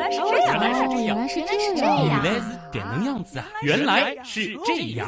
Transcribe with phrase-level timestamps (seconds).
[0.00, 1.40] 来是这样，原来是这样，原来是
[1.76, 3.46] 这样，原来是点能样子啊！
[3.62, 5.06] 原来是这样。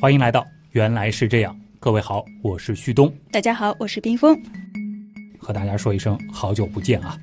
[0.00, 0.40] 欢迎来到
[0.72, 4.36] 《原来是这样》，各位好，我是旭东，大家好，我是冰峰，
[5.38, 7.16] 和大家说一声好久不见啊！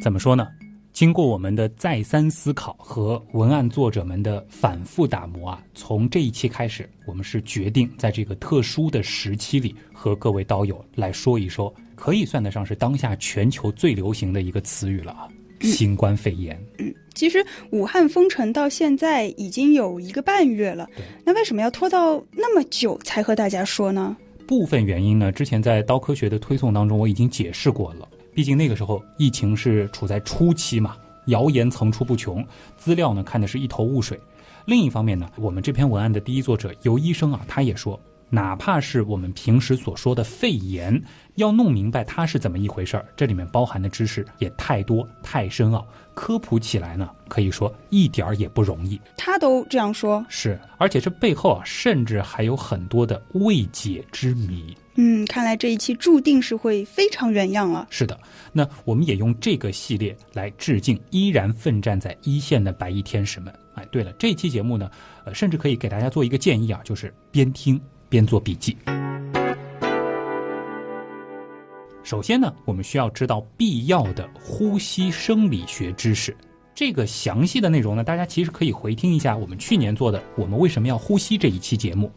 [0.00, 0.48] 怎么说呢？
[0.96, 15.28] 经过我们的再三思考和文案作者们的反复打磨啊，从这一期开始，我们是决定在这个特殊的时期里，和各位刀友来说一说，可以算得上是当下全球最流行的一个词语了啊——
[15.60, 16.58] 新冠肺炎。
[16.78, 20.88] 嗯，其实武汉封城到现在已经有一个半月了，
[21.26, 24.16] 那为什么要拖到那么久才和大家说呢？
[24.46, 28.08] 部分原因呢，之前在刀科学的推送当中我已经解释过了。
[28.36, 30.94] 毕竟那个时候疫情是处在初期嘛，
[31.28, 34.20] 谣言层出不穷，资料呢看的是一头雾水。
[34.66, 41.00] 另一方面呢，我们这篇文案的第一作者尤医生啊，他也说，哪怕是我们平时所说的肺炎，
[41.36, 49.00] 要弄明白它是怎么一回事儿，这里面包含的知识也太多太深奥，科普起来呢，可以说一点儿也不容易。
[49.16, 54.76] 他都这样说，是，而且这背后啊，甚至还有很多的未解之谜。
[54.96, 57.86] 嗯，看来这一期注定是会非常原样了。
[57.90, 58.18] 是的，
[58.50, 63.54] 那我们也用这个系列来致敬依然奋战在一线的白衣天使们。
[63.74, 64.90] 哎，对了，这期节目呢，
[65.24, 67.78] 呃，甚至可以给大家做一个建议啊，就是边听
[68.08, 68.76] 边做笔记。
[72.02, 76.36] 首先呢，我们需要知道必要的呼吸生理学知识。
[76.74, 82.10] 这个详细的内容呢，大家其实可以回听一下我们去年做的《我们为什么要呼吸》这一期节目。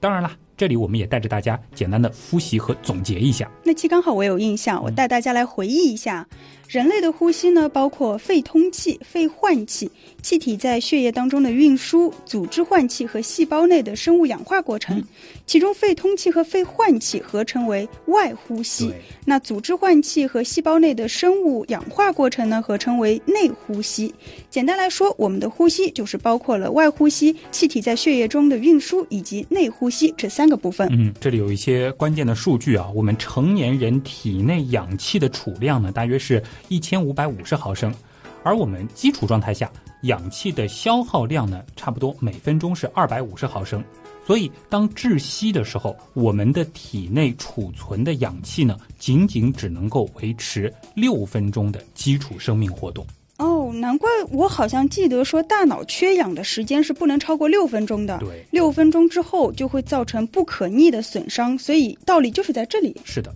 [0.00, 0.30] 当然了。
[0.54, 3.50] 这里我们也带着大家简单的复习和总结一下。
[3.64, 6.24] 那期刚好我有印象，我带大家来回忆一下。
[6.72, 9.90] 人类的呼吸呢，包括肺通气、肺换气、
[10.22, 15.04] 气体在血液当中的运输、组织换气和细胞内的生物氧化过程。
[15.44, 18.90] 其中，肺通气和肺换气合称为外呼吸；
[19.26, 24.10] 那组织换气和细胞内的生物氧化过程呢，合称为内呼吸。
[24.48, 30.88] 简单来说，我们的呼吸就是包括了外呼吸、气体在血液中的运输以及内呼吸这三个部分。
[30.90, 36.42] 嗯，这里有一些关键的数据啊，我们成年人体内氧气的储量呢，大约是。
[36.68, 37.94] 一千五百五十毫升，
[38.42, 39.70] 而我们基础状态下
[40.02, 43.82] 氧气的消耗量呢，差不多每分钟是二百五十毫升。
[44.24, 53.04] 所以当窒息的时候，我们的体内储存的氧气呢，仅仅只能够维持六分钟的基础生命活动。
[53.38, 58.18] 哦，难怪我好像记得说，大脑缺氧的时间是不能超过六分钟的。
[58.18, 61.58] 对，六分钟之后就会造成不可逆的损伤。
[61.58, 62.96] 所以道理就是在这里。
[63.04, 63.34] 是的。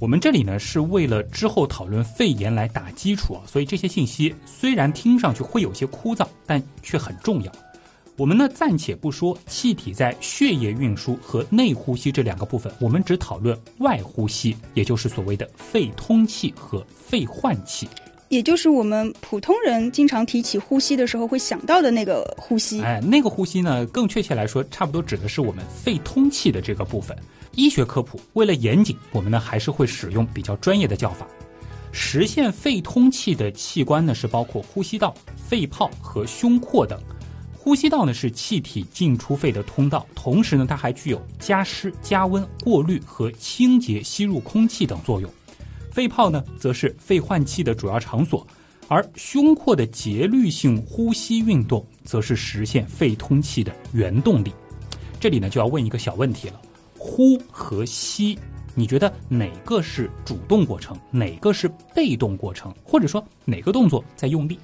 [0.00, 7.50] 我们这里呢是为了之后讨论肺炎来打基础啊，所以这些信息虽然听上去会有些枯燥，但却很重要。
[8.16, 17.88] 我们呢暂且不说气体在血液运输和内呼吸这两个部分，我们只讨论外呼吸，也就是所谓的肺通气和肺换气，
[18.28, 22.82] 也就是我们普通人经常提起呼吸的时候会想到的那个呼吸。
[22.82, 27.16] 哎，那个呼吸呢，更确切来说，差不多指的是我们肺通气的这个部分。
[27.54, 31.26] 医学科普为了严谨，我们呢还是会使用比较专业的叫法。
[31.90, 37.00] 实现肺通气的器官呢是包括呼吸道、肺泡和胸廓等。
[37.52, 45.30] 呼吸道呢是气体进出肺的通道，同时呢它还具有加湿、加温、过滤和清洁吸入空气等作用。
[45.98, 48.46] 肺泡呢则是肺换气的主要场所，
[48.86, 54.52] 而胸廓的节律性呼吸运动则是实现肺通气的原动力。
[55.18, 56.62] 这里呢就要问一个小问题了。
[56.96, 58.38] 呼和吸，
[58.76, 62.72] 你觉得哪个是主动过程，哪个是被动过程？
[62.84, 64.56] 或者说哪个动作在用力？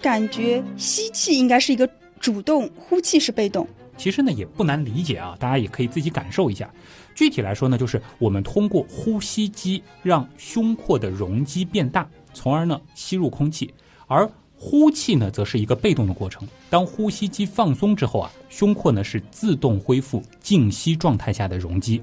[0.00, 1.88] 感觉吸气应该是一个
[2.18, 3.64] 主动，呼气是被动。
[3.96, 6.68] 其实呢也不难理解啊，大家也可以自己感受一下。
[7.14, 13.72] 具体来说呢，就是我们通过呼吸机让胸廓的容积变大，从而呢吸入空气，
[14.06, 14.30] 而。
[14.64, 16.46] 呼气呢，则是一个被动的过程。
[16.70, 22.00] 当呼吸机放松之后啊，胸廓呢是自动恢复静息状态下的容积。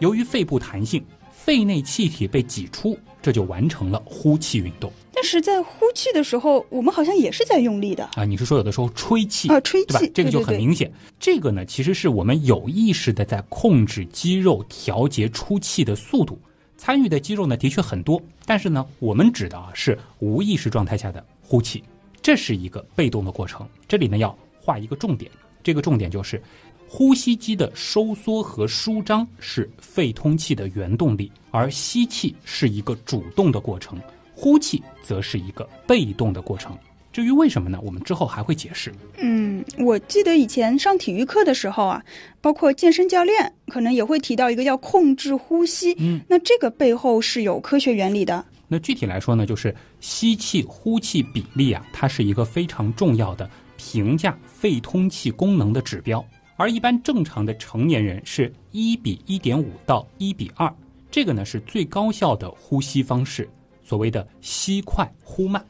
[0.00, 1.00] 由于肺部弹性，
[1.30, 4.92] 肺内气体被挤出，这就完成了呼气运动。
[5.14, 8.24] 但是在呼气的时候，我们好像也是在用力的啊。
[8.24, 10.90] 你是说有的时候吹气啊，吹气，这个就很明显。
[11.20, 16.40] 这个呢，其实是我们有意识的在控制肌肉调节出气的速度。
[16.78, 21.84] 参与的肌肉呢，的确很多，但是呢，我们指的啊是无意识状态下的呼气。
[22.20, 25.30] 这是一个被动的过程，这里呢要画一个重点，
[25.62, 26.42] 这个重点就是，
[26.88, 33.98] 呼吸机的收缩和舒张是肺通气的原动力，而吸气是一个主动的过程，
[34.42, 36.76] 呼气则是一个被动的过程。
[37.12, 37.78] 至于为什么呢？
[37.80, 38.92] 我们之后还会解释。
[39.18, 42.02] 嗯，我记得以前上体育课的时候啊，
[42.40, 45.94] 包括健身教练可能也会提到一个叫控制呼吸。
[45.98, 48.44] 嗯，那这个背后是有科学原理的。
[48.66, 56.24] 那具体来说呢，就是吸气呼气比例啊，它是一个非常重要的评价肺通气功能的指标。
[56.56, 60.74] 而一般正常的成年人是一比一点五到一比二，
[61.12, 63.48] 这个呢是最高效的呼吸方式，
[63.92, 65.62] 所谓的吸快呼慢。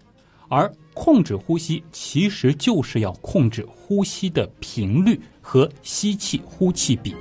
[0.49, 7.17] 而控制呼吸其实就是要控制呼吸的频率和吸气呼气比。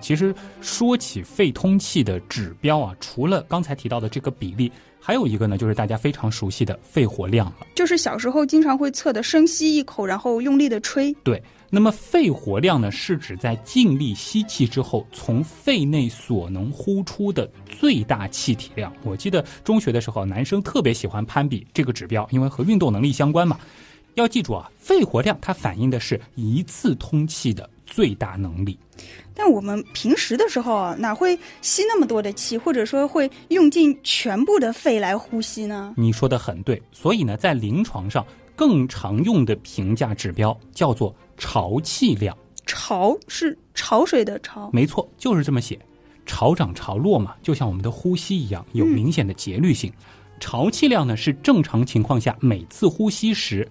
[0.00, 7.66] 其实说起肺通气的指标啊，除了刚才提到的这个比例，还有一个呢，就是大家非常熟悉的肺活量了。
[7.76, 11.14] 就是小时候经常会测的，深吸一口，然后用力的吹。
[11.22, 11.40] 对，
[11.72, 18.92] 那么肺活量呢，是指在尽力吸气之后，从肺内所能呼出的最大气体量。
[19.04, 23.56] 我记得中学的时候，男生特别喜欢攀比这个指标，因为和运动能力相关嘛。
[24.14, 28.76] 要记住啊，肺活量它反映的是一次通气的最大能力。
[29.32, 35.94] 但我们平时的时候啊，哪会吸那么多的气，或者说会用尽全部的肺来呼吸呢？
[35.96, 38.26] 你说的很对，所以呢，在临床上
[38.56, 42.36] 更常用的评价指标叫做潮气量。
[42.66, 45.80] 潮是潮水的潮，没错，就是这么写，
[46.24, 49.92] 潮涨潮落嘛，就像我们的呼吸一样，有明显的节律性。
[50.38, 53.68] 潮气量呢，是正常情况下每次呼吸时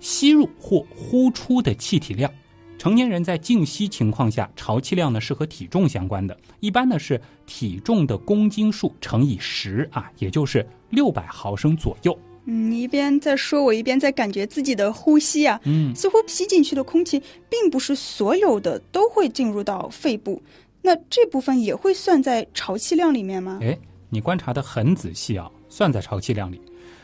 [0.00, 2.28] 吸入或呼出的气体量。
[2.76, 12.18] 成年人在静息情况下，潮气量呢是和体重相关的，一般呢是体重的公斤数乘以十啊，也就是六百毫升左右。
[12.50, 20.42] 嗯，你一边在说，我一边在感觉自己的呼吸啊，嗯，似乎吸进去的空气并不是所有的都会进入到肺部，
[20.82, 23.60] 那这部分也会算在潮气量里面吗？
[23.62, 26.60] 哎，你观察的很仔细啊，算在潮气量里。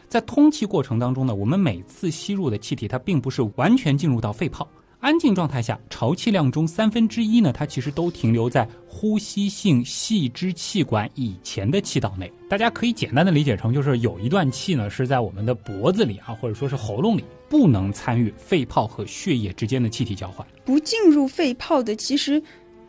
[0.09, 4.69] 在通气过程当中呢，我们每次吸入的气体它并不是完全进入到肺泡。
[4.99, 12.33] 安静状态下，潮气量中三分之一呢，它其实都停留在呼吸性细支气管以前的气道内。
[12.49, 20.45] 大家可以简单的理解成，就是有一段气呢是在我们的脖子里啊，或者说是喉咙里，不能参与肺泡和血液之间的气体交换。
[20.65, 22.43] 不进入肺泡的，其实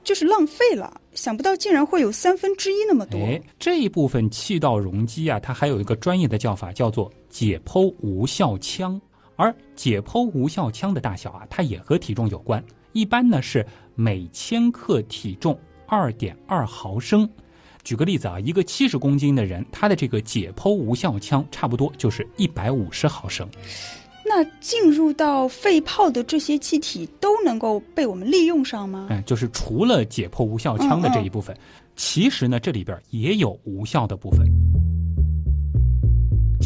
[0.03, 0.99] 就是浪费了。
[1.13, 3.19] 想不到竟然会有三分之一那么多。
[3.19, 8.99] 哎，这一部分气道容积啊，它还有一个专业的叫法，叫做解剖无效腔。
[9.37, 12.61] 而解剖无效腔的大小啊，它也和体重有关。
[12.91, 15.57] 一般呢是每千克体重
[15.87, 17.29] 二点二毫升。
[17.83, 23.47] 举个例子啊，一个七十公斤的人，他的这个解剖无效腔差不多就是一百五十毫升。
[24.25, 29.07] 那进入到肺泡的这些气体都能够被我们利用上吗？
[29.09, 31.55] 嗯，就是除了解剖无效腔的这一部分，
[31.95, 34.45] 其实呢这里边也有无效的部分。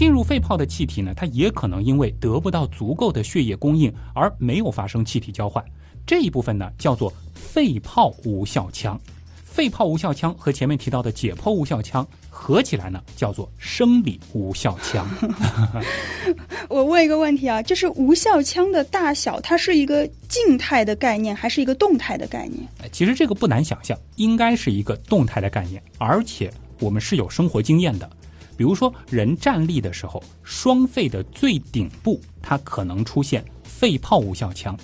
[0.02, 5.64] 进入肺泡的气体呢，它也可能因为得不到足够的血液供应而没有发生气体交换。
[6.08, 9.00] 这一部分呢叫做肺泡无效腔。
[9.44, 15.08] 肺泡无效腔和前面提到的解剖无效腔合起来呢叫做生理无效腔。
[16.68, 22.68] 我问一个问题啊，就是无效腔的大小，它是一个静态的概念还是一个动态的概念？
[22.92, 28.10] 其实这个不难想象，应该是一个动态的概念，而且我们是有生活经验的。
[28.58, 34.78] 比如说，人站立的时候，双肺的最顶部它可能出现肺泡无效腔，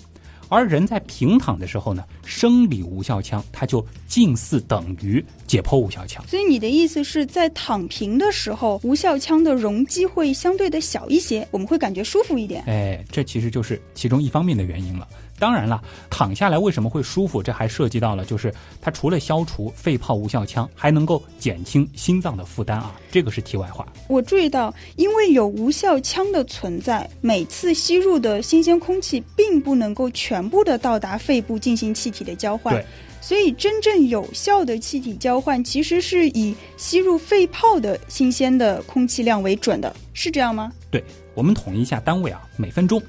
[0.49, 6.25] 而人在平躺的时候呢，生理无效腔它就近似等于解剖无效腔。
[6.27, 12.63] 所以你的意思是在躺平的时候，无效腔的容积会相对的小一些，我们会感觉舒服一点。
[12.65, 15.07] 哎，这其实就是其中一方面的原因了。
[15.39, 17.41] 当然了，躺下来为什么会舒服？
[17.44, 22.96] 这还涉及到了，就是它除了消除肺泡无效腔，还能够减轻心脏的负担啊。
[23.12, 23.88] 这个是题外话。
[24.08, 32.74] 我注意到，因为有无效腔的存在，每次吸入的新鲜空气并不能够全部的到达肺部进行气体的交换。
[32.74, 32.86] 对。
[33.20, 40.72] 所以，真正有效的气体交换，其实是以吸入肺泡的新鲜的空气量为准的，是这样吗？
[40.89, 41.03] 对，
[41.34, 43.01] 我们统一一下单位啊，每分钟。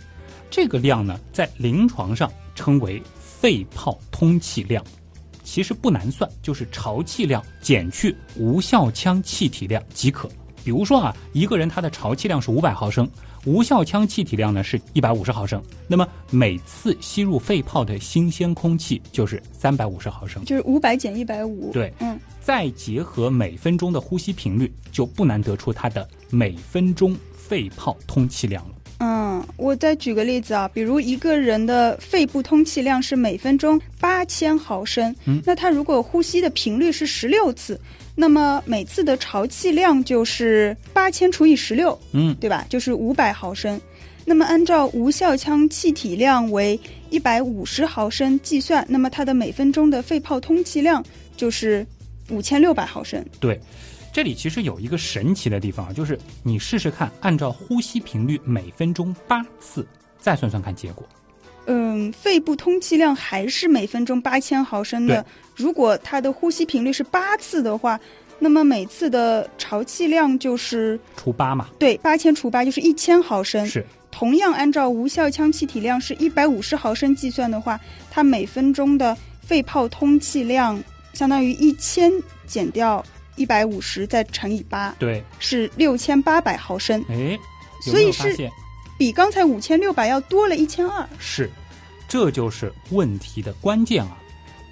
[0.50, 4.84] 这个量呢，在临床上称为肺泡通气量，
[5.44, 10.28] 其实不难算，就是潮气量减去无效腔气体量即可。
[10.64, 13.08] 比如说啊，一个人他的潮气量是五百毫升，
[13.46, 21.72] 无效腔气体量呢是一百五十毫升，那么每次吸入肺泡的新鲜空气就是三百五十毫升，就是五百减一百五。
[21.72, 28.74] 对，嗯，再结合每分钟的呼吸频率，就不难得出它的每分钟肺泡通气量了。
[29.56, 37.80] 我再举个例子啊，比如一个人的肺部通气量是每分钟八千毫升，嗯那他如果呼吸的频率是十六次，
[38.14, 42.66] 那么每次的潮气量就是八千除以十六，嗯，对吧？
[42.68, 43.80] 就是五百毫升。
[44.24, 46.78] 那么按照无效腔气体量为
[47.08, 51.02] 一百五十毫升计算，那么它的每分钟的肺泡通气量
[51.36, 51.86] 就是
[52.28, 53.24] 五千六百毫升。
[53.40, 53.58] 对。
[54.12, 59.86] 这里其实有一个神奇的地方啊，就是你试试看，按照呼吸频率每分钟八次，
[60.18, 61.06] 再算算看结果。
[61.66, 65.24] 嗯，肺部通气量还是每分钟八千毫升的。
[65.54, 68.00] 如果它的呼吸频率是八次的话，
[68.38, 73.66] 那么每次的潮气量就是除八嘛，对八千除八就是一千毫升。
[73.66, 77.78] 是同样按照无效腔气体量是一百五十毫升计算的话，
[78.10, 82.10] 它每分钟的肺泡通气量相当于一千
[82.46, 83.04] 减掉
[83.38, 85.24] 一百五十再乘以八，对。
[85.38, 87.38] 是六千八百毫升，哎，
[87.80, 88.36] 所以是
[88.98, 91.08] 比刚才五千六百要多了一千二。
[91.18, 91.48] 是，
[92.08, 94.18] 这就是问题的关键啊！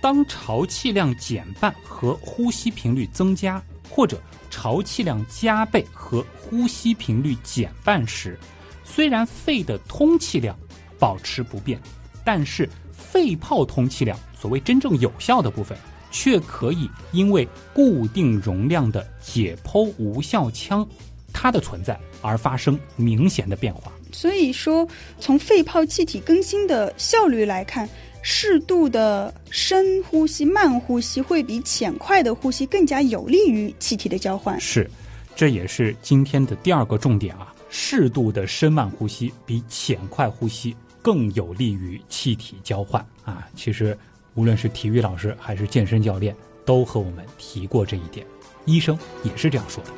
[0.01, 4.21] 当潮气量减半和呼吸频率增加，或者
[4.51, 8.39] 潮气量加倍和呼吸频率减半时，
[8.85, 10.57] 虽然肺的通气量
[10.99, 11.81] 保持不变，
[12.25, 15.77] 但是肺泡通气量，所谓真正有效的部分，
[16.11, 20.87] 却可以因为固定容量的解剖无效腔
[21.33, 23.93] 它的存在而发生明显的变化。
[24.13, 24.87] 所以说，
[25.19, 27.87] 从肺泡气体更新的效率来看，
[28.23, 34.59] 适度的深呼吸、慢呼吸会比浅快的呼吸更加有利于气体的交换。
[34.59, 34.91] 是，
[35.35, 37.53] 这也是今天的第二个重点啊。
[37.69, 43.47] 适度的深慢呼吸比浅快呼吸更有利于气体交换啊。
[43.55, 43.97] 其实，
[44.37, 48.25] 无论是体育老师还是健身教练，都和我们提过这一点，
[48.67, 49.91] 医生也是这样说的。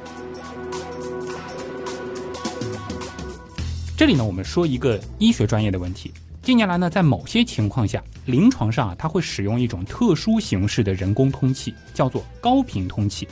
[3.97, 6.13] 这里呢，我们说一个医学专业的问题。
[6.41, 13.27] 近年来呢，在某些情况下，临床上啊，它会使用一种特殊形式的人工通气，叫做高频通气。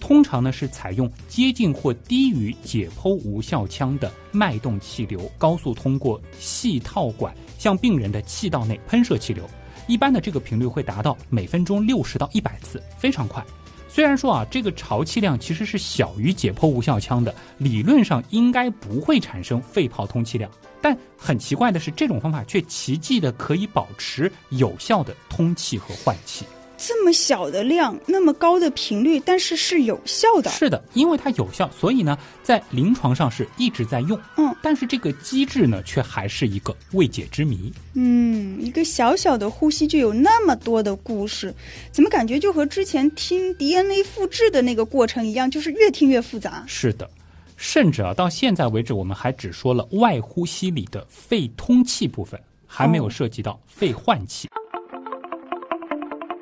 [0.00, 9.48] 通常呢是采用接近或低于解剖无效腔的脉动气流，高速通过细套管向病人的气道内喷射气流。
[9.86, 13.44] 一般的这个频率会达到每分钟六十到一百次，非常快。
[13.88, 20.50] 虽然说啊，这个潮气量其实是小于解剖无效腔的，理论上应该不会产生肺泡通气量，
[20.82, 26.44] 但很奇怪的是，这种方法却奇迹的可以保持有效的通气和换气。
[26.78, 30.50] 这么小的量，那么高的频率，但是是有效的。
[30.50, 34.18] 是的，因为它有效，所以呢，在临床上是一直在用。
[34.36, 37.72] 嗯，但是这个机制呢，却还是一个未解之谜。
[37.94, 41.54] 嗯，一个小小的呼吸就有那么多的故事，
[41.90, 46.64] 怎么感觉就和之前听 DNA 复制的那个过程一样，就是越听越复杂。
[46.66, 47.08] 是的，
[47.56, 54.48] 甚至啊，到现在为止，我们还只说了外呼吸里的肺通气部分，还没有涉及到肺换气。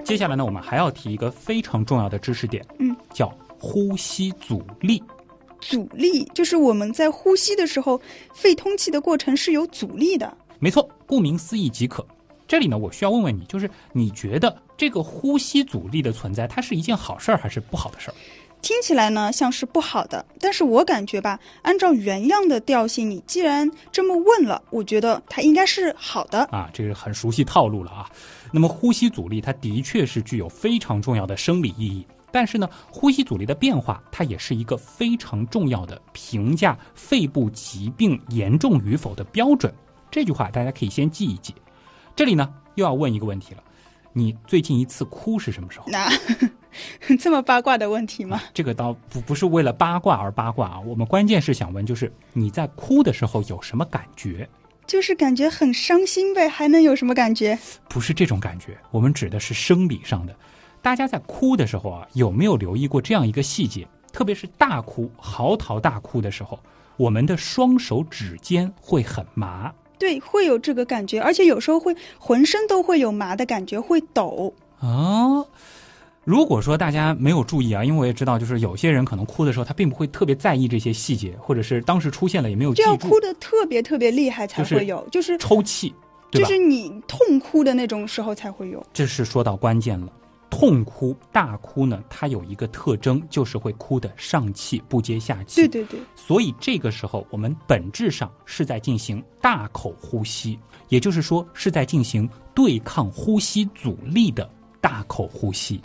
[0.05, 5.03] 接下来呢，我们还要提一个非常重要的知识点，嗯，叫呼吸阻力。
[5.61, 8.01] 阻力就是我们在呼吸的时候，
[8.35, 10.37] 肺通气的过程是有阻力的。
[10.59, 12.07] 没错，顾名思义即可。
[12.47, 18.15] 这里呢，我需要问问你，就是你觉得这个呼吸阻力的存在，它是一件好事儿还是不好的事儿？
[18.65, 26.45] 听起来呢像是不好的，但是我感觉吧，按照原样的调性，你既然这么问了，我觉得它应该是好的。
[26.45, 28.11] 啊，这是很熟悉套路了啊。
[28.51, 39.71] 那么呼吸阻力它的确是具有非常重要的生理意义，但是呢，呼吸阻力的变化它也是一个非常重要的评价肺部疾病严重与否的标准。
[40.11, 41.55] 这句话大家可以先记一记。
[42.17, 43.63] 这里呢又要问一个问题了，
[44.15, 45.87] 你最近一次哭是什么时候？
[47.09, 48.43] 那 这么八卦的问题吗？
[48.53, 54.49] 这个倒不不是为了八卦而八卦啊，我们关键是想问，就是你在哭的时候有什么感觉？
[54.87, 57.59] 就是感觉很伤心呗，还能有什么感觉？
[57.89, 60.35] 不是这种感觉，我们指的是生理上的。
[60.83, 63.89] 大家在哭的时候啊，有没有留意过这样一个细节？
[64.13, 66.61] 特别是大哭、嚎啕大哭的时候，
[66.97, 69.73] 我们的双手指尖会很麻。
[69.99, 74.53] 对，会有这个感觉，而且有时候会浑身都会有麻的感觉，会抖。
[74.81, 75.49] 哦，
[76.25, 85.95] 如果说大家没有注意啊，因为我也知道，就是有些人可能哭的时候，他并不会特别在意这些细节，或者是当时出现了也没有记住这要哭，的特别特别厉害才会有，就是抽泣，
[86.31, 88.85] 就是你痛哭的那种时候才会有。
[88.93, 90.11] 这是说到关键了。
[90.51, 95.67] 痛哭、大哭呢，它有一个特征，就是会哭的上气不接下气。
[95.67, 100.57] 对对对，所以这个时候，我们本质上是在进行大口呼吸，
[100.91, 104.49] 也就是说是在进行对抗呼吸阻力的
[104.85, 105.81] 大口呼吸。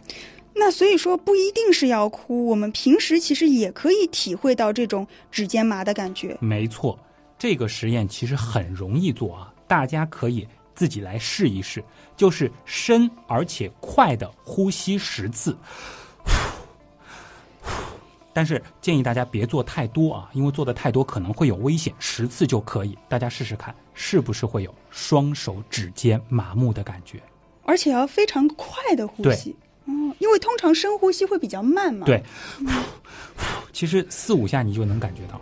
[0.54, 6.38] 那所以说不一定是要哭，我们平时其实也可以体会到这种指尖麻的感觉。
[6.42, 7.00] 没错，
[7.38, 11.82] 这个实验其实很容易做啊，大家可以自己来试一试，
[12.18, 15.58] 就是深而且快的呼吸十次。
[18.34, 21.94] 但是建议大家别做太多啊，因为做的太多可能会有危险。
[22.00, 27.22] 十次就可以，大家试试看，是不是会有双手指尖麻木的感觉？
[27.70, 29.56] 而且要非常快的呼吸。
[29.86, 32.04] 嗯，因为通常深呼吸会比较慢嘛。
[32.04, 32.24] 对，
[33.72, 35.42] 其实四五下你就能感觉到了。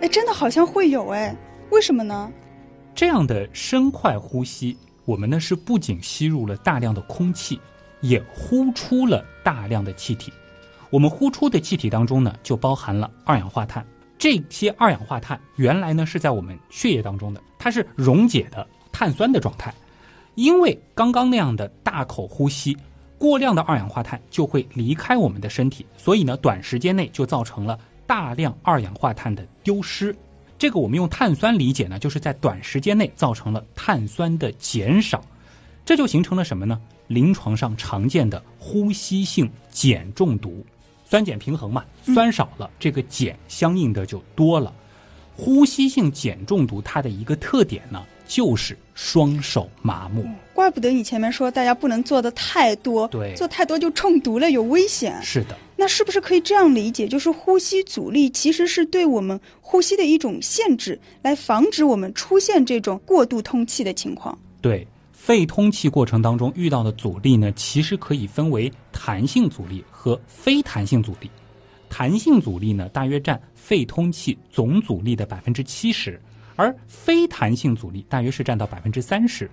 [0.00, 1.34] 哎，真的好像会有哎，
[1.70, 2.30] 为什么呢？
[2.94, 4.78] 这样的深快呼吸。
[5.04, 7.58] 我们呢是不仅吸入了大量的空气，
[8.00, 10.32] 也呼出了大量的气体。
[10.88, 13.84] 我们呼出的气体当中呢，就包含了二氧化碳。
[14.18, 19.72] 这些二氧化碳原来呢是在我们血液当中的，它是溶解的碳酸的状态。
[20.34, 22.76] 因为刚刚那样的大口呼吸，
[23.16, 30.14] 过量的二氧化碳就会离开我们的身体，所以呢，短时间内就造成了大量二氧化碳的丢失。
[30.56, 35.22] 这个我们用碳酸理解呢，就是在短时间内造成了碳酸的减少，
[35.84, 36.80] 这就形成了什么呢？
[37.06, 40.64] 临床上常见的呼吸性碱中毒，
[41.08, 44.72] 酸碱平衡嘛，酸少了，这个碱相应的就多了。
[45.34, 50.26] 呼吸性碱中毒它的一个特点呢，就是双手麻木。
[50.52, 55.16] 怪不得你前面说大家不能做的太多，对，做太多就中毒了，有危险。
[55.22, 55.56] 是的。
[55.76, 64.36] 那是不是可以这样理解，就是呼吸阻力其实是对我们呼吸的一种限制，来防止我们出现这种过度通气的情况？
[64.60, 71.30] 对，肺通气过程当中遇到的阻力呢，其实可以分为弹性阻力和非弹性阻力。
[71.90, 76.18] 弹性阻力呢，大约占肺通气总阻力的百分之七十，
[76.56, 79.50] 而非弹性阻力大约是占到百分之三十。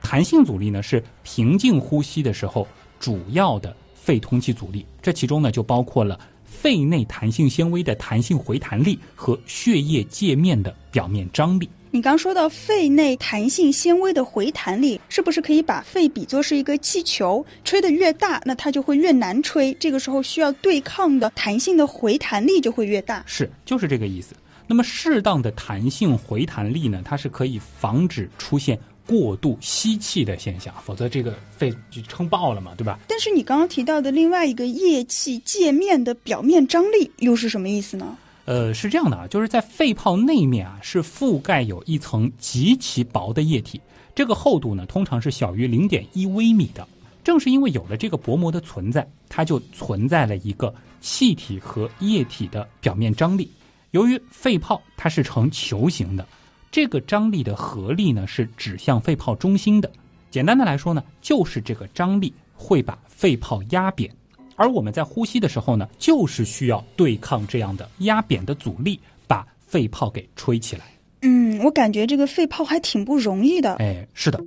[0.00, 2.68] 弹性阻力呢，是平静呼吸的时候
[3.00, 3.76] 主要的。
[3.94, 11.68] 肺通气阻力，这其中呢就包括了肺内弹性纤维的弹性回弹力和血液界面的表面张力。
[11.90, 17.44] 你刚说到肺内弹性纤维的回弹力，是不是可以把肺比作是一个气球？
[17.64, 19.74] 吹得越大，那它就会越难吹。
[19.80, 23.22] 这个时候需要对抗的弹性的回弹力就会越大。
[23.26, 24.34] 是，就是这个意思。
[24.66, 28.78] 那么适当的弹性回弹力呢，它是可以防止出现。
[29.08, 32.98] 过度吸气的现象，否则这个肺就撑爆了嘛，对吧？
[33.06, 38.18] 但是你刚刚提到的另外一个液气界面的表面张力又是什么意思呢？
[38.46, 43.80] 呃，是这样的啊，就是在肺泡内面啊，是覆盖有一层极其薄的液体，
[44.14, 46.86] 这个厚度呢，通常是小于零点一微米的。
[47.24, 53.50] 正是因为有了这个薄膜的存在，它就存在了一个气体和液体的表面张力。
[53.90, 56.24] 由于肺泡它是呈球形的。
[56.70, 59.90] 这个张力的合力呢是指向肺泡中心的，
[60.30, 64.08] 简单的来说呢，就是这个张力会把肺泡压扁，
[64.56, 70.84] 而我们在呼吸的时候呢，就是需要对抗这样的压扁的阻力，把肺泡给吹起来。
[71.22, 73.74] 嗯，我感觉这个肺泡还挺不容易的。
[73.74, 74.42] 哎，是的。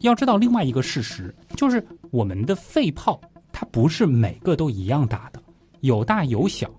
[0.00, 3.20] 要知道另外一个事实，就是我们的肺泡
[3.52, 5.40] 它不是每个都一样大的，
[5.80, 6.70] 有大有小，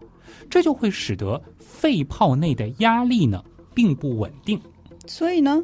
[0.50, 1.42] 这就会使得。
[1.58, 4.58] 肺泡内的压力呢，并不稳定，
[5.06, 5.62] 所以呢，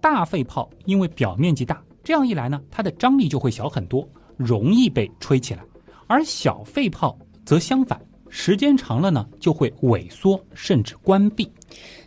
[0.00, 5.62] 大肺泡因为表面积大，这样一来呢，它的张力就会小很多，容易被吹起来；
[6.06, 11.50] 而小肺泡则相反，时间长了呢，就会萎缩甚至关闭。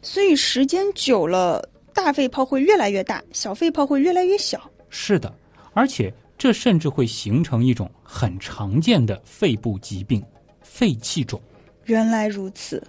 [0.02, 4.70] 所以时间久了，大肺泡会越来越大，小肺泡会越来越小。
[4.90, 5.34] 是的，
[5.74, 10.24] 而且这甚至会形成一种很常见的肺部疾病——
[10.62, 11.42] 肺气肿。
[11.86, 12.82] 原来如此。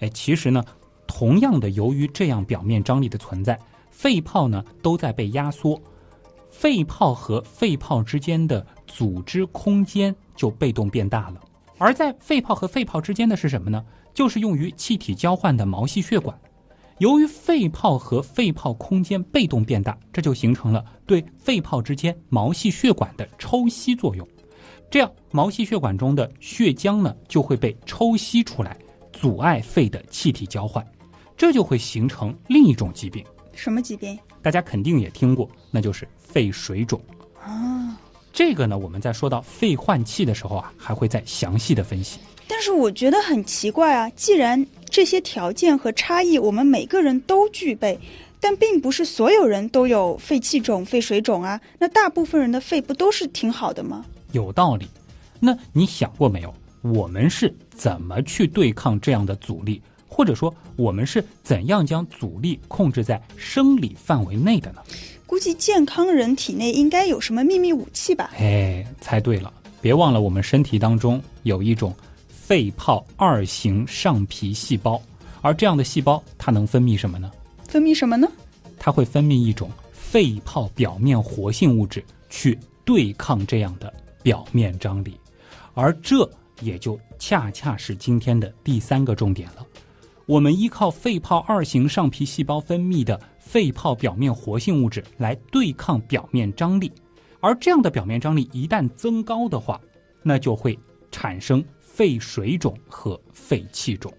[0.00, 0.64] 哎，其实呢，
[1.06, 3.58] 同样的，由于这样表面张力的存在，
[3.90, 5.80] 肺泡呢都在被压缩，
[6.50, 11.40] 肺泡和肺泡之间的组织空间就被动变大了。
[11.78, 13.84] 而在肺泡和肺泡之间的是什么呢？
[14.12, 16.36] 就是用于气体交换的毛细血管。
[16.98, 24.26] 由于肺泡和肺泡空间被动变大，这就形成了对肺泡之间毛细血管的抽吸作用。
[24.90, 28.76] 这样，毛细血管中的血浆呢就会被抽吸出来。
[29.12, 30.84] 阻碍肺的气体交换，
[31.36, 33.24] 这就会形成另一种疾病。
[33.52, 34.18] 什么疾病？
[34.42, 37.00] 大家肯定也听过，那就是肺水肿。
[37.42, 37.77] 啊，
[38.38, 42.20] 这个呢，我们在说到肺换气的时候啊，还会再详细的分析。
[42.46, 47.98] 但是我觉得很奇怪啊，既然这些条件和差异我们每个人都具备，
[48.38, 51.60] 但并不是所有人都有肺气肿、肺水肿啊。
[51.80, 54.04] 那大部分人的肺不都是挺好的吗？
[54.30, 54.86] 有道理。
[55.40, 56.54] 那你想过没有？
[56.82, 64.80] 我们是怎么去对抗这样的阻力，或者说我们是怎样将阻力控制在生理范围内的呢？
[65.28, 68.30] 估计健康人体内应该有什么秘密武器吧？
[68.38, 71.94] 哎，猜对了，别忘了我们身体当中有一种
[72.26, 74.98] 肺泡二型上皮细胞，
[75.42, 77.30] 而这样的细胞它能分泌什么呢？
[77.68, 78.26] 分泌什么呢？
[78.78, 85.14] 它会分泌一种肺泡表面活性物质去对抗这样的表面张力，
[85.74, 86.26] 而这
[86.62, 89.66] 也就恰恰是今天的第三个重点了。
[90.24, 96.92] 我们依靠肺泡二型上皮细胞分泌的肺泡表面活性物质来对抗表面张力，
[97.40, 99.80] 而这样的表面张力一旦增高的话，
[100.22, 100.78] 那就会
[101.10, 104.12] 产生肺水肿和肺气肿。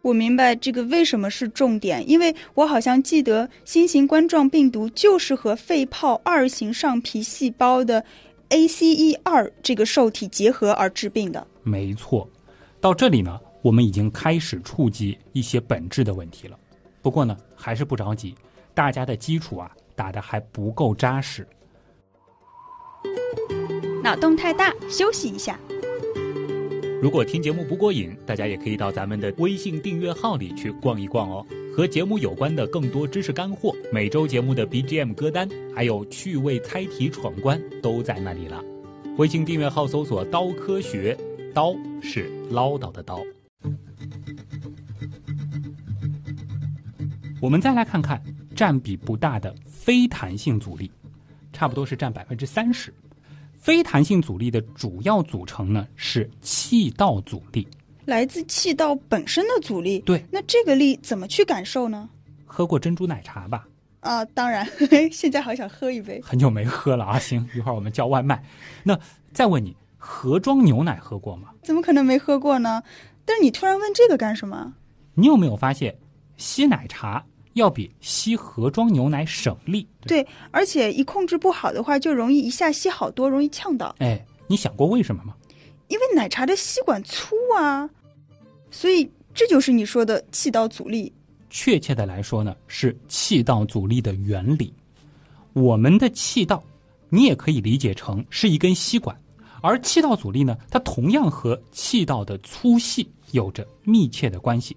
[0.00, 8.02] 我明白这个为什么是重点，因为我好像记得新型冠状病毒就是和肺泡二型上皮细胞的
[8.48, 11.46] ACE 二这个受体结合而致病的。
[11.62, 12.26] 没错，
[12.80, 16.58] 到这里呢，我们已经开始触及一些本质的问题了。
[17.02, 18.34] 不过呢，还是不着急，
[18.80, 21.46] 大家的基础啊打得还不够扎实。
[24.02, 25.60] 脑洞太大，休息一下。
[27.02, 31.46] 如果听节目不过瘾，大家也可以到咱们的微信订阅号里去逛一逛哦。
[31.76, 38.64] 和节目有关的更多知识干货，每周节目的 BGM 歌单，还有趣味猜题闯关，都在那里了。
[39.18, 41.14] 微信订阅号搜索“刀科学”，
[41.52, 43.20] 刀是唠叨的刀。
[47.42, 48.22] 我们再来看看
[48.60, 50.92] 占比不大的非弹性阻力，
[51.50, 52.92] 差不多是占百分之三十。
[53.54, 57.66] 非弹性阻力的主要组成呢是气道阻力，
[58.04, 60.00] 来自气道本身的阻力。
[60.00, 62.06] 对，那这个力怎么去感受呢？
[62.44, 63.66] 喝过珍珠奶茶吧？
[64.00, 64.68] 啊，当然，
[65.10, 66.20] 现在好想喝一杯。
[66.22, 67.18] 很久没喝了啊！
[67.18, 68.44] 行，一会儿我们叫外卖。
[68.82, 68.94] 那
[69.32, 71.48] 再问你，盒装牛奶喝过吗？
[71.62, 72.82] 怎么可能没喝过呢？
[73.24, 74.74] 但是你突然问这个干什么？
[75.14, 75.96] 你有没有发现，
[76.36, 77.24] 吸奶茶？
[77.54, 83.94] 要比吸盒装牛奶省力，对，而且一控制不好的话，就容易一下吸好多，容易呛到。
[83.98, 85.34] 哎，你想过为什么吗？
[85.88, 87.90] 因为奶茶的吸管粗啊，
[88.70, 91.12] 所以这就是你说的气道阻力。
[91.50, 94.72] 确切的来说呢，是气道阻力的原理。
[95.52, 96.62] 我们的气道，
[97.08, 99.20] 你也可以理解成是一根吸管，
[99.60, 104.76] 而气道阻力呢，它同样和气道的粗细有着密切的关系。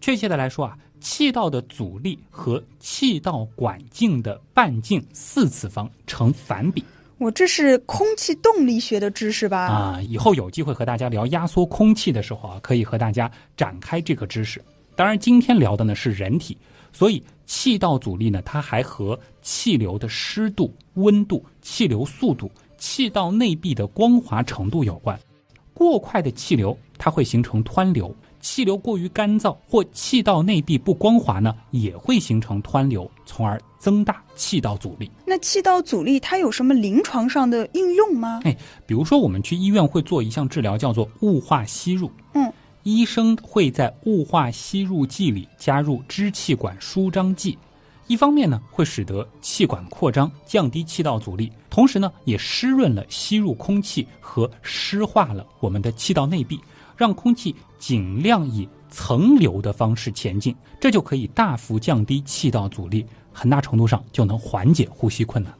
[0.00, 0.78] 确切的来说啊。
[1.00, 6.84] 气道的阻力和气道管径的半径四次方成反比。
[7.18, 9.66] 我这是空气动力学的知识吧？
[9.66, 14.62] 啊，以后有机会和大家聊压缩空气的时候啊，可以和大家展开这个知识。
[14.94, 16.56] 当然，今天聊的呢是人体，
[16.92, 25.18] 所以气道阻力呢，它还和气流的湿度、温度、气流速度、气道内壁的光滑程度有关。
[25.72, 28.14] 过快的气流，它会形成湍流。
[28.46, 35.10] 气流过于干燥或气道内壁不光滑呢，也会形成湍流，从而增大气道阻力。
[35.26, 38.42] 那气道阻力它有什么临床上的应用吗？
[38.44, 38.56] 哎，
[38.86, 42.08] 比如说我们去医院会做一项治疗，叫做雾化吸入。
[42.34, 42.52] 嗯，
[42.84, 47.58] 医生会在雾化吸入剂里加入支气管舒张剂，
[48.06, 56.60] 一方面呢会使得气管扩张，降低气道阻力，同时呢也湿润了吸入空气和湿化了我们的气道内壁。
[56.96, 65.58] 让空气尽量以层流的方式前进，这就可以大幅降低气道阻力，很大程度上就能缓解呼吸困难了。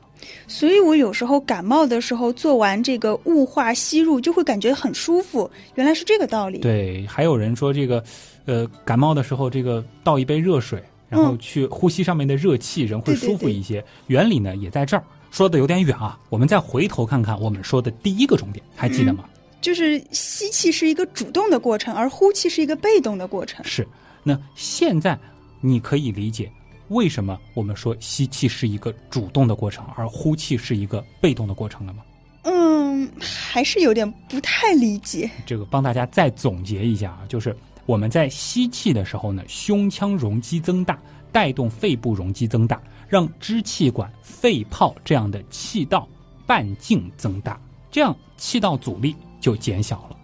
[0.48, 5.48] 所以我有时候感冒的时候做完这个雾化吸入，就会感觉很舒服。
[5.74, 6.58] 原来是这个道理。
[6.58, 8.02] 对，还有人说这个，
[8.46, 13.84] 呃，感冒的时候这个倒一杯热水，然后去呼吸上面的热气，人会舒服一些。
[14.06, 15.04] 原理呢也在这儿。
[15.30, 19.24] 说的有点远啊，我们再回头看看我们说的第一个重点，还记得吗？
[19.66, 23.64] 就是吸气是一个主动的过程，而呼气是一个被动的过程。
[23.64, 23.84] 是，
[24.22, 25.18] 那现在
[25.60, 26.48] 你可以理解
[26.90, 32.04] 为什么我们说吸气是一个主动的过程，而呼气是一个被动的过程了吗？
[32.44, 35.28] 嗯，还是有点不太理解。
[35.44, 37.52] 这个帮大家再总结一下啊，就是
[37.86, 40.96] 我们在吸气的时候呢，胸腔容积增大，
[41.32, 46.08] 带动肺部容积增大，让支气管、肺泡这样的气道
[46.46, 49.16] 半径增大，这样气道阻力。
[49.46, 50.16] 就减小了，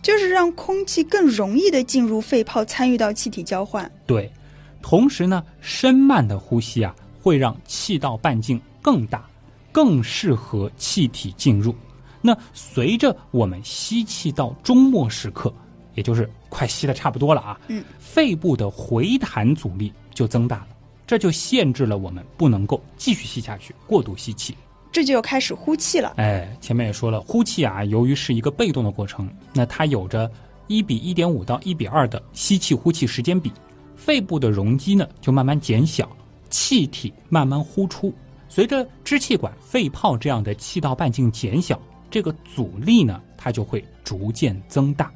[0.00, 3.92] 就是让空气更容易的进入肺泡，参与到气体交换。
[4.06, 4.32] 对，
[4.80, 9.28] 同时呢，深慢的呼吸啊，会让气道半径更大，
[9.70, 11.74] 更适合气体进入。
[12.22, 15.52] 那随着我们吸气到终末时刻，
[15.94, 20.68] 也就是快吸的差不多了啊，嗯，肺部的回弹阻力就增大了，
[21.06, 24.56] 这就限制了我们不能够继续吸下去，过度吸气。
[24.92, 26.14] 这就开始呼气了。
[26.16, 30.30] 哎，前面也说了，呼气啊，由于是一个被动的过程，那它有着
[30.66, 33.52] 一比一点五到一比二的吸气呼气时间比，
[33.94, 36.08] 肺部的容积呢就慢慢减小，
[36.48, 38.12] 气体慢慢呼出。
[38.48, 45.12] 随着支气管、肺泡这样的气道半径减小，这个阻力呢它就会逐渐增大。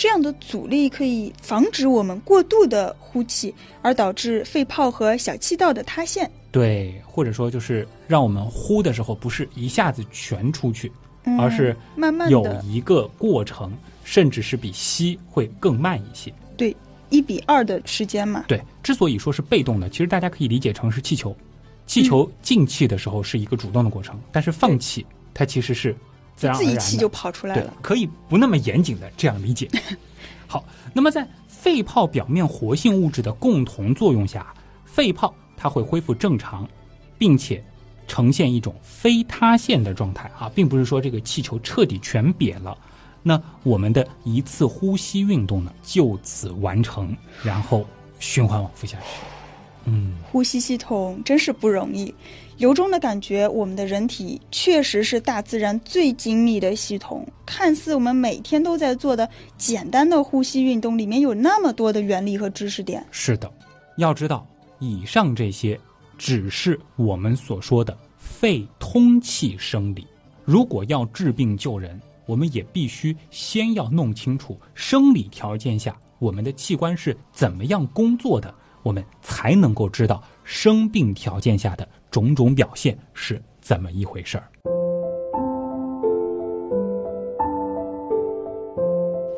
[0.00, 6.28] 这样的阻力可以防止我们过度的呼气，而导致肺泡和小气道的塌陷。
[6.50, 10.90] 对，或者说就是让我们呼的时候不是一下子全出去，
[11.24, 13.70] 嗯而是慢慢有一个过程，
[14.02, 16.32] 甚至是比吸会更慢一些。
[16.56, 16.74] 对
[17.10, 18.46] 一比二的时间嘛。
[18.48, 21.36] 对，之所以说是被动的，其实大家可以理解成是气球。
[21.86, 25.94] 气球进气的时候是一个主动的过程，但是放气它其实是
[26.48, 26.64] 自。
[26.64, 27.74] 己气就跑出来对了，。
[27.82, 29.68] 可以不那么严谨的这样理解。
[30.46, 34.52] 好，那么在肺泡表面活性物质的共同作用下，
[34.84, 36.68] 肺泡它会恢复正常，
[37.18, 37.62] 并且
[38.08, 42.76] 呈现一种非塌陷的状态啊，并不是说这个气球彻底全瘪了。
[43.22, 47.86] 那我们的一次呼吸运动呢，就此完成，然后
[48.18, 49.06] 循环往复下去。
[49.84, 52.14] 嗯，呼吸系统真是不容易，
[52.58, 57.26] 由衷的感觉，我们的人体确实是大自然最精密的系统。
[57.46, 63.04] 看似我们每天都在做的简单的呼吸运动，里面有那么多的原理和知识点。
[63.10, 63.50] 是的，
[63.96, 64.46] 要知道，
[64.78, 65.78] 以上这些
[66.16, 70.06] 只是我们所说的肺通气生理。
[70.44, 84.44] 如果要治病救人，我们也必须先要弄清楚生理条件下我们的器官是怎么样工作的，我们才能够知道生病条件下的种种表现是怎么一回事儿。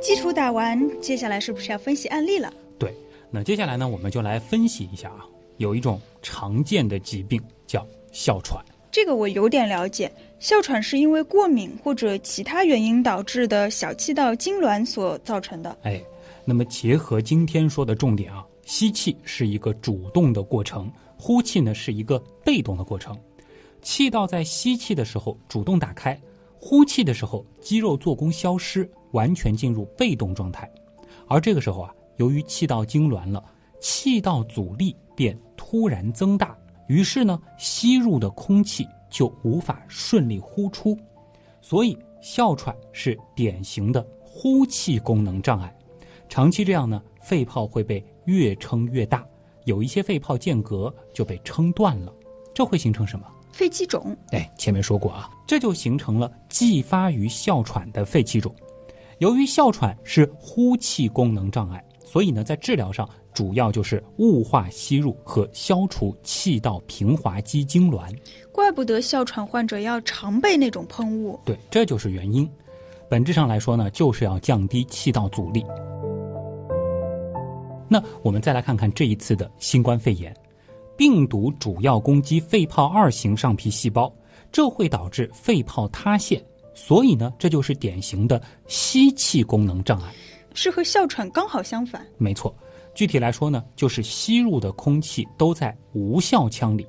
[0.01, 2.53] 基础打完，接下来是不是要分析案例了？
[2.79, 2.93] 对，
[3.31, 5.25] 那接下来呢，我们就来分析一下啊，
[5.59, 8.63] 有一种常见的疾病叫哮喘。
[8.91, 10.13] 这个我有点了解。
[10.39, 15.79] 哮喘是因为过敏或者其他原因导致的小气道痉挛所造成的。
[15.83, 16.03] 哎，
[16.45, 23.15] 那么结合今天说的重点啊，吸气是一个主动的过程，呼气呢是一个被动的过程。
[23.83, 26.19] 气道在吸气的时候主动打开，
[26.59, 30.73] 呼气的时候肌肉做功消失，完全进入被动状态。
[31.29, 33.45] 而这个时候啊，由于气道痉挛了，
[33.79, 36.57] 气道阻力便突然增大，
[36.89, 40.97] 于是呢，吸入的空气就无法顺利呼出，
[41.61, 45.77] 所以哮喘是典型的呼气功能障碍。
[46.27, 49.27] 长期这样呢，肺泡会被越撑越大，
[49.65, 52.13] 有一些肺泡间隔就被撑断了，
[52.55, 53.27] 这会形成什么？
[53.53, 58.55] 肺气肿，哎，前面说过啊，这就形成了继发于哮喘的肺气肿。
[59.19, 68.11] 由于哮喘是呼气功能障碍，所以呢，在治疗上主要就是雾化吸入和消除气道平滑肌痉挛。
[68.51, 71.39] 怪不得哮喘患者要常备那种喷雾。
[71.45, 72.49] 对，这就是原因。
[73.09, 75.63] 本质上来说呢，就是要降低气道阻力。
[77.93, 80.35] 那我们再来看看这一次的新冠肺炎，
[80.97, 84.11] 病毒主要攻击肺泡二型上皮细胞，
[84.51, 90.11] 这会导致肺泡塌陷，所以呢，这就是典型的吸气功能障碍。
[90.55, 92.03] 是和哮喘刚好相反。
[92.17, 92.55] 没错，
[92.95, 96.87] 具体来说呢，就是吸入的空气都在无效腔里，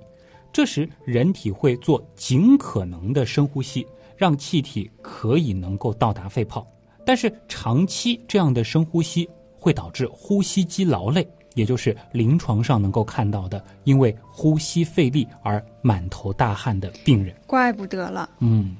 [0.54, 3.86] 这时人体会做尽可能的深呼吸，
[4.16, 6.66] 让气体可以能够到达肺泡。
[7.06, 9.30] 但是长期这样的深呼吸
[9.64, 17.34] 会导致呼吸肌劳累，也就是临床上能够看到的因为呼吸费力而满头大汗的病人。
[17.48, 18.30] 怪不得了。
[18.40, 18.76] 嗯，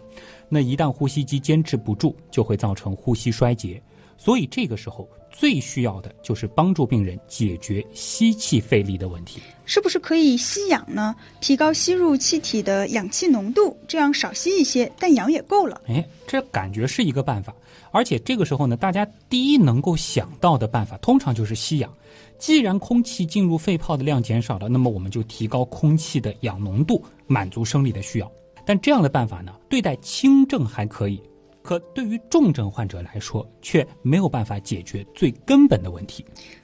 [0.50, 3.82] 那一旦呼吸机坚持不住，就会造成呼吸衰竭。
[4.18, 9.42] 所以这个时候最需要的就是帮助病人解决吸气费力的问题。
[9.66, 11.16] 是不是可以吸氧呢？
[11.42, 15.82] 提高吸入气体的氧气浓度，这样少吸一些，但氧也够了。
[15.88, 17.54] 哎，这感觉是一个办法。
[17.92, 21.92] 而且这个时候呢，大家第一能够想到的办法，通常就是吸氧。
[22.38, 28.32] 既然空气进入肺泡的量减少了，那么我们就提高空气的氧浓度，满足生理的需要。
[28.66, 31.22] 但这样的办法呢，对待轻症还可以，
[31.64, 36.24] 可对于重症患者来说，却没有办法解决最根本的问题。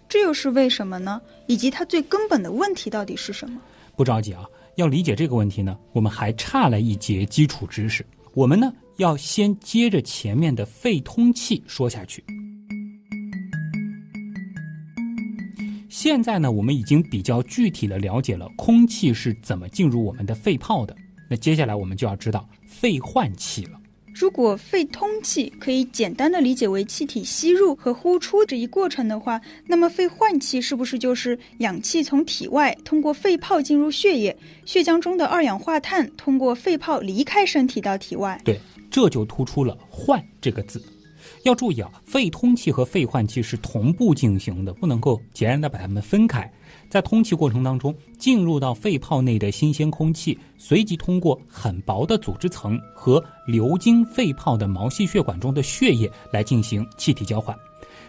[0.10, 1.22] 这又是为什么呢？
[1.48, 3.62] 以及它最根本的问题到底是什么？
[3.96, 4.44] 不着急啊，
[4.76, 8.06] 要理解这个问题呢，我们还差了一节基础知识。
[8.34, 12.24] 我们呢，要先接着前面的肺通气说下去。
[15.90, 20.96] 现在呢，我们已经比较具体的了解了空气是怎么进入我们的肺泡的。
[21.30, 23.80] 那接下来我们就要知道肺换气了。
[24.14, 38.40] 如果肺通气可以简单的理解为气体吸入和呼出这一过程的话，那么肺换气是不是就是氧气从体外通过肺泡进入血液，血浆中的二氧化碳通过肺泡离开身体到体外？
[38.44, 38.60] 对，
[38.92, 40.84] 这就突出了“换”这个字。
[41.44, 46.52] 要注意啊，肺通气和肺换气是同步进行的，不能够截然的把它们分开。
[46.90, 57.56] 在通气过程当中，进入到肺泡内的新鲜空气，随即通过很薄的组织层和流经肺泡的毛细血管中的血液来进行气体交换。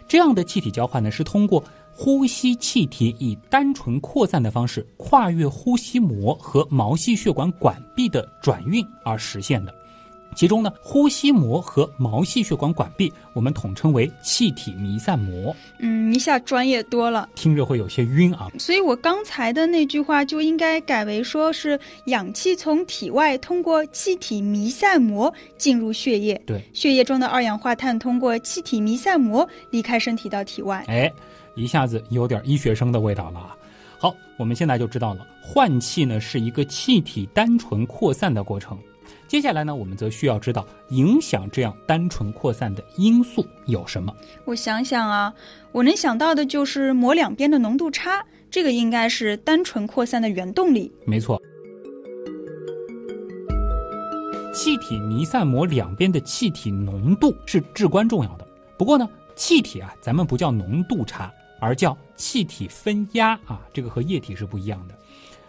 [0.09, 1.62] 这样的气体交换呢，是通过
[1.93, 9.75] 呼吸气体以单纯扩散的方式跨越呼吸膜和毛细血管管壁的转运而实现的。
[10.35, 15.55] 其中呢，呼吸膜和毛细血管管壁，我们统称为气体弥散膜。
[15.81, 18.49] 嗯，一下专业多了，听着会有些晕啊。
[18.59, 30.85] 所以我刚才的那句话就应该改为说是氧气从体外通过气体弥散膜进入血液，对，血液中的二氧化碳通过气体弥散膜离开身体到体外。
[30.87, 31.12] 哎，
[31.55, 33.57] 一下子有点医学生的味道了啊。
[33.99, 38.79] 好，我们现在就知道了，换气呢是一个气体单纯扩散的过程。
[39.31, 44.12] 接下来呢，我们则需要知道影响这样单纯扩散的因素有什么。
[44.45, 45.33] 我想想啊，
[45.71, 50.93] 我能想到的就是膜两边的浓度差，这个应该是单纯扩散的原动力。
[51.07, 51.40] 没错，
[54.53, 58.45] 气体弥散膜两边的气体浓度是至关重要的。
[58.77, 64.95] 不过呢，气体啊，咱们不叫浓度差，而叫气体分压啊，这个和液体是不一样的。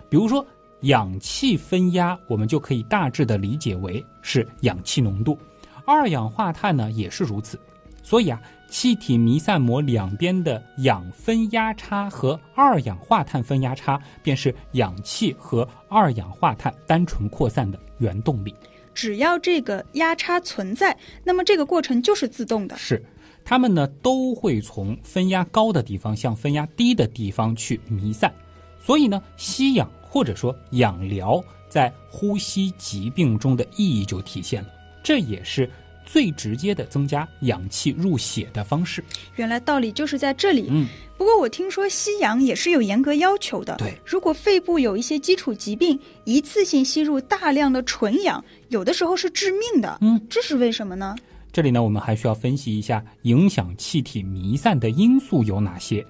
[0.07, 0.45] 比如说。
[0.81, 5.37] 氧气分压，我们就可以大致的理解为是氧气浓度，
[5.85, 7.59] 二氧化碳呢也是如此。
[8.03, 18.53] 所以啊，气体弥散膜两边的氧分压差和二氧化碳分压差，便是氧气和二氧化碳单纯扩散的原动力。
[18.93, 22.75] 只要这个压差存在，那么这个过程就是自动的。
[22.75, 23.01] 是，
[23.45, 28.33] 它们呢都会从分压高的地方向分压低的地方去弥散。
[28.79, 29.87] 所以呢，吸氧。
[30.11, 34.69] 或者说氧疗在呼吸疾病中的意义就体现了，
[35.01, 35.69] 这也是
[36.05, 39.01] 最直接的增加氧气入血的方式。
[39.37, 40.67] 原来道理就是在这里。
[40.69, 40.85] 嗯，
[41.17, 43.77] 不过我听说吸氧也是有严格要求的。
[43.77, 49.97] 对，如果肺部有一些基础疾病，一次性吸入大量的纯氧，有的时候是致命的。
[50.01, 51.15] 嗯，这是为什么呢？
[51.53, 56.05] 这里呢，我们还需要分析一下影响气体弥散的因素有哪些。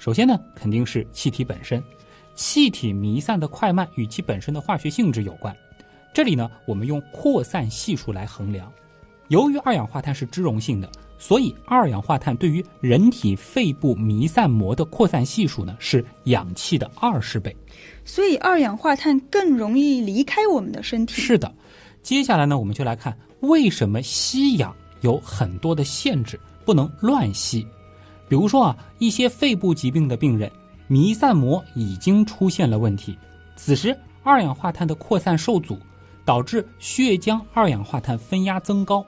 [0.00, 1.80] 首先呢，肯定是气体本身。
[2.34, 5.54] 气体弥散的快慢与其本身的化学性质有关。
[6.12, 8.70] 这里呢，我们用扩散系数来衡量。
[9.28, 17.56] 由于二氧化碳是脂溶性的，所以二氧化碳对于人体肺部弥散膜的扩散系数呢是氧气的二十倍。
[18.04, 21.14] 所以二氧化碳更容易离开我们的身体。
[21.14, 21.52] 是的。
[22.02, 27.66] 接下来呢，我们就来看为什么吸氧有很多的限制，不能乱吸。
[28.28, 30.50] 比如说啊，一些肺部疾病的病人。
[30.86, 33.16] 弥散膜已经出现了问题，
[33.56, 35.78] 此时二氧化碳的扩散受阻，
[36.24, 39.04] 导致血浆二氧化碳分压增高。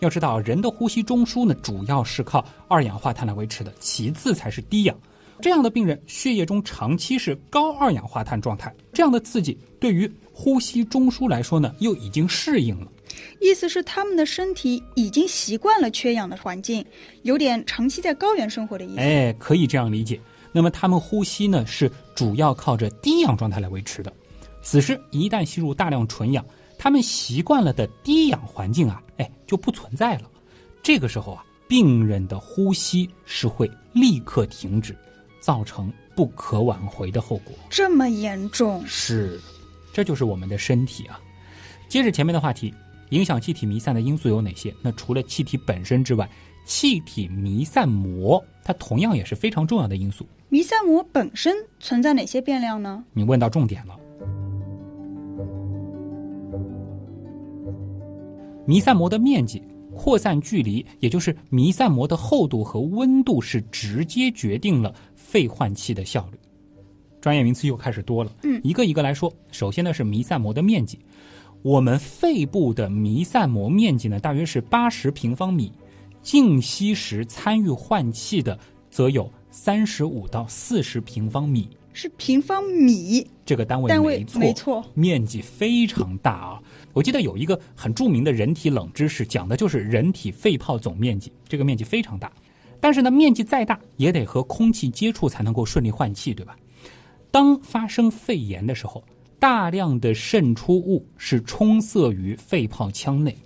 [0.00, 4.96] 要知道，人的呼吸中枢呢，主要是靠二氧化碳来维持的，其次才是低氧。
[5.40, 12.90] 这样的病人血液中长期是高二氧化碳状态，这样的刺激对于呼吸中枢来说呢，又已经适应了。
[13.40, 16.84] 意思是他们的身体已经习惯了缺氧的环境，
[17.22, 19.00] 有点长期在高原生活的意思。
[19.00, 20.20] 哎，可以这样理解。
[20.52, 24.12] 那么他们呼吸呢，是主要靠着低氧状态来维持的。
[24.62, 26.44] 此时一旦吸入大量纯氧，
[26.78, 30.30] 他们习惯了的低氧环境啊，哎就不存在了。
[30.82, 34.96] 这个时候啊，病人的呼吸是会立刻停止，
[35.40, 37.54] 造成不可挽回的后果。
[37.70, 38.84] 这么严重？
[38.86, 39.40] 是，
[39.92, 41.20] 这就是我们的身体啊。
[41.88, 42.74] 接着前面的话题，
[43.10, 44.74] 影响气体弥散的因素有哪些？
[44.82, 46.28] 那除了气体本身之外，
[46.64, 50.26] 气体弥散膜它同样也是非常重要的因素。
[50.52, 53.04] 弥散膜本身存在哪些变量呢？
[53.12, 53.96] 你问到重点了。
[58.66, 59.62] 弥散膜的面积、
[59.94, 66.38] 扩散距离，也就是弥散膜的厚度和温度，是直接决定了肺换气的效率。
[67.20, 69.32] 专业名词又开始多了，嗯，一个一个来说。
[69.52, 70.98] 首先呢是弥散膜的面积，
[71.62, 75.70] 我们肺部的弥散膜面积呢大约是八十平方米，
[76.22, 78.58] 静息时参与换气的
[78.90, 79.30] 则有。
[79.50, 86.62] 三十五到四十平方米是平方米这个单位，单位没错，面积非常大啊！
[86.92, 92.30] 我记得有一个很著名的人体冷知识，讲的就是人体肺泡总面积，这个面积非常大。
[92.78, 96.56] 但是呢，面积再大也得和空气接触才能够顺利换气，对吧？
[97.32, 99.02] 当发生肺炎的时候，
[99.40, 103.36] 大量的渗出物是充塞于肺泡腔内。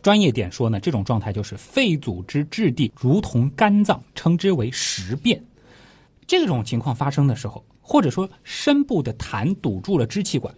[0.00, 5.42] 专业点说呢，这种状态就是肺组织质地如同肝脏，称之为实变。
[6.28, 10.54] 这种情况发生的时候，或者说深部的痰堵住了支气管，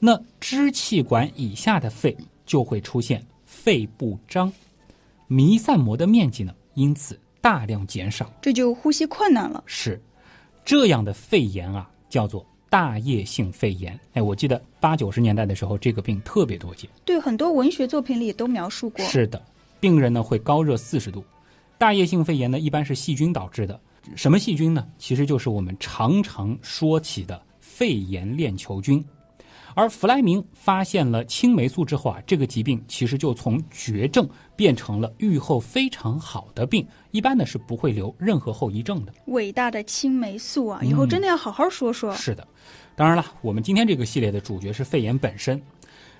[0.00, 4.52] 那支气管以下的肺就会出现肺不张，
[5.28, 9.62] 弥散膜的面积呢因此大量减少，这就呼吸困难了。
[9.66, 10.02] 是，
[10.64, 13.98] 这样的肺炎啊，叫做大叶性肺炎。
[14.14, 16.90] 哎，我记得八九十年代的时候，这个病特别多见。
[17.04, 19.04] 对，很多文学作品里也都描述过。
[19.06, 19.40] 是的，
[19.78, 21.24] 病人呢会高热四十度。
[21.78, 23.78] 大叶性肺炎呢一般是细菌导致的，
[24.14, 24.86] 什么细菌呢？
[24.98, 29.04] 其实就是我们常常说起的肺炎链球菌。
[29.76, 39.12] 而弗莱明发现了青霉素之后啊，这个疾病其实就从绝症变成了愈后非常好的病，一般呢是不会留任何后遗症的。
[39.26, 42.14] 伟大的青霉素啊，以后真的要好好说说。
[42.14, 42.46] 是的，
[42.94, 45.60] 当然了，我们今天这个系列的主角是肺炎本身。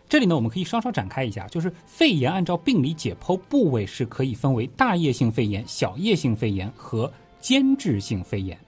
[0.08, 7.10] 这里呢，我们可以稍稍展开一下，就是肺炎按照病理解剖部位是可以分为大叶性肺炎、小叶性肺炎和
[7.44, 8.58] 间质性肺炎。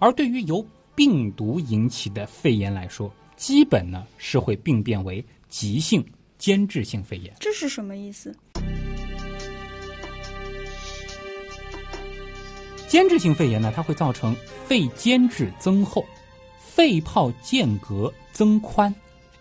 [0.00, 6.04] 而对于由病毒引起的肺炎来说，基本呢是会病变为急性
[6.36, 7.32] 间质性肺炎。
[7.38, 8.36] 这是什么意思？
[12.88, 14.34] 间质性肺炎呢，它会造成
[14.66, 16.04] 肺间质增厚，
[16.58, 18.92] 肺泡间隔增宽，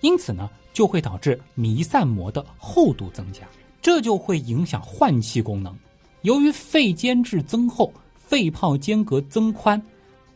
[0.02, 0.48] 因此呢。
[0.72, 3.42] 就会导致弥散膜的厚度增加，
[3.80, 5.78] 这就会影响换气功能。
[6.24, 7.94] 由于肺间质增厚，
[8.26, 9.82] 肺泡间隔增宽，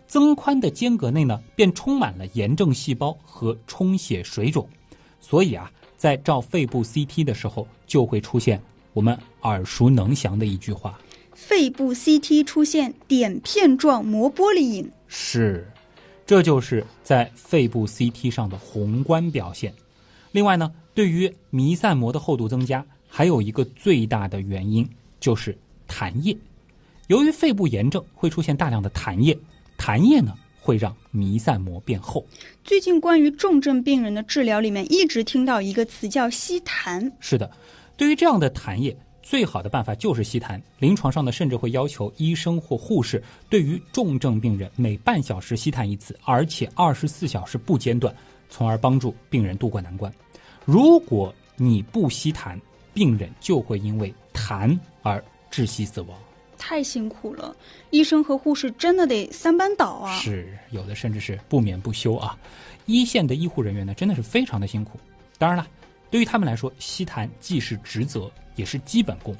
[0.08, 4.68] 增宽的间隔内呢，便充满了炎症细胞和充血水肿，
[5.20, 8.62] 所以啊，在照肺部 CT 的时候，就会出现
[8.94, 11.00] 我们耳熟能详的一句话：
[11.34, 14.92] 肺部 CT 出现点片状膜玻璃影。
[15.08, 15.68] 是，
[16.26, 19.74] 这就是在肺部 CT 上的宏观表现。
[20.34, 24.88] 另外呢，对于弥散膜的厚度增加，还有一个最大的原因
[25.20, 25.58] 就是
[25.88, 26.38] 痰液。
[27.08, 29.38] 由于肺部炎症会出现大量的痰液，
[29.78, 32.26] 痰液呢会让弥散膜变厚。
[32.66, 37.10] 最近关于重症病人的治疗里面，一直听到一个词叫吸痰。
[37.22, 37.50] 是的，
[37.96, 40.62] 对于这样的痰液，最好的办法就是吸痰。
[40.80, 48.14] 临床上呢，甚至会要求医生或护士对于重症病人每半小时吸痰一次，而且二十四小时不间断，
[48.50, 50.14] 从而帮助病人渡过难关。
[50.66, 52.60] 如果你不吸痰，
[52.94, 56.18] 病人就会因为痰而窒息死亡。
[56.58, 57.56] 太辛苦了，
[57.90, 60.16] 医生和护士真的得三班倒啊！
[60.18, 62.38] 是有的，甚至是不眠不休啊。
[62.86, 65.00] 一线的医护人员呢，真的是非常的辛苦。
[65.38, 65.68] 当然了，
[66.10, 69.36] 对于他们来说，吸痰既是职责，也是基本功。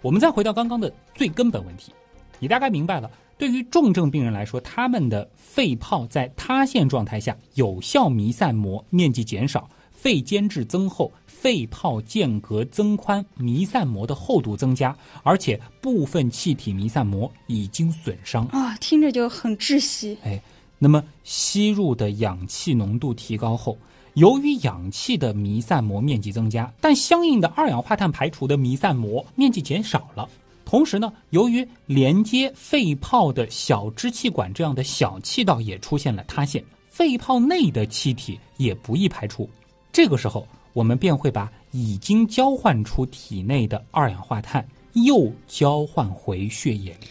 [0.00, 1.92] 我们再回到刚刚的最根本问题，
[2.38, 3.10] 你大概明白了。
[3.38, 9.68] 对于重症病人来说，他们的肺泡在塌陷状态下，有效弥散膜面积减少。
[9.90, 11.12] 肺间质增厚，
[11.42, 20.16] 肺泡间隔增宽，弥散膜的厚度增加，而且部分气体弥散膜已经损伤啊，听着就很窒息。
[20.22, 20.40] 哎，
[20.78, 23.76] 那么吸入的氧气浓度提高后，
[24.14, 30.28] 由于氧气的弥散膜面积增加，但相应的二氧化碳排除的弥散膜面积减少了。
[30.64, 39.50] 同时呢，由于连接肺泡的小支气管这样的小气道也出现了塌陷，肺泡内的气体也不易排出。
[39.90, 47.06] 这个时候，我们便会把已经交换出体内的二氧化碳又交换回血液里。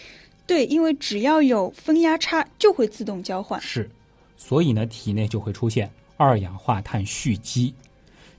[0.47, 3.61] 对，因为只要有分压差，就会自动交换。
[3.61, 3.89] 是，
[4.35, 7.73] 所以呢，体内就会出现二氧化碳蓄积。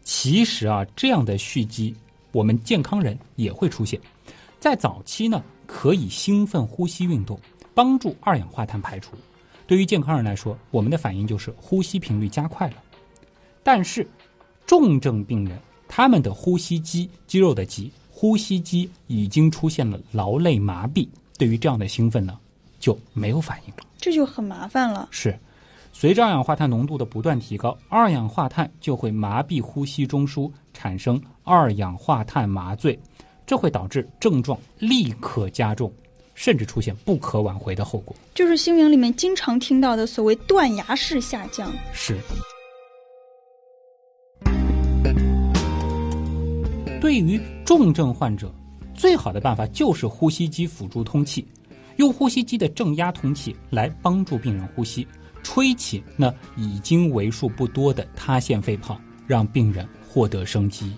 [0.03, 1.95] 其实啊，这样的蓄积，
[2.33, 3.99] 我们健康人也会出现。
[4.61, 7.39] 在早期呢，可以兴奋呼吸运动，
[7.73, 9.17] 帮助二氧化碳排出。
[9.67, 12.77] 对于健康人来说，我们的反应就是呼吸频率加快了。
[13.63, 14.07] 但是，
[14.67, 15.59] 重症病人，
[15.89, 21.07] 他们的呼吸肌肌肉的肌呼吸肌已经出现了劳累麻痹，
[21.37, 22.39] 对于这样的兴奋呢，
[22.79, 25.09] 就没有反应了，这就很麻烦了。
[25.11, 25.39] 是，
[25.93, 32.99] 随着二氧化碳浓度的不断提高，二氧化碳就会麻痹呼吸中枢，产生二氧化碳麻醉，
[33.45, 35.93] 这会导致症状立刻加重，
[36.35, 41.71] 甚至出现不可挽回的后果，就是新闻里面经常听到的所谓断崖式下降。
[41.93, 42.17] 是。
[47.03, 48.55] 对于重症患者，
[48.95, 51.45] 最好的办法就是呼吸机辅助通气，
[51.97, 55.05] 用呼吸机的正压通气来帮助病人呼吸，
[55.43, 58.97] 吹起那已经为数不多的塌陷肺泡，
[59.27, 60.93] 让病人获得生机。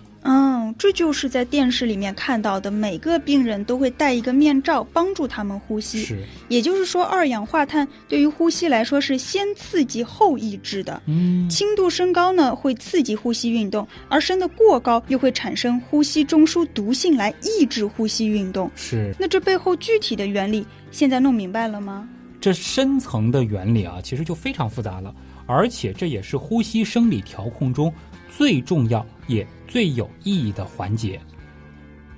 [0.77, 6.03] 这就是在电视里面看到的，每个病人都会戴一个面罩，帮助他们呼吸。
[6.03, 11.01] 是，也就是说，二氧化碳对于呼吸来说是先刺激后抑制的。
[11.05, 18.69] 嗯，轻度升高呢会刺激呼吸运动，而升得过高又会产生呼吸中枢毒性来抑制呼吸运动。
[18.75, 22.07] 是，那这背后具体的原理现在弄明白了吗？
[22.41, 25.15] 这深层的原理啊，其实就非常复杂了，
[25.47, 27.91] 而且这也是呼吸生理调控中
[28.29, 29.47] 最重要也。
[29.67, 31.19] 最有意义的环节，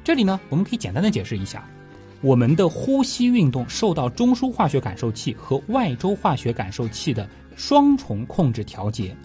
[0.04, 1.68] 这里呢，我们可以简单的解释一下：
[2.22, 9.16] 我们的呼吸运动受到中枢化学感受器和外周化学感受器的双重控制调节，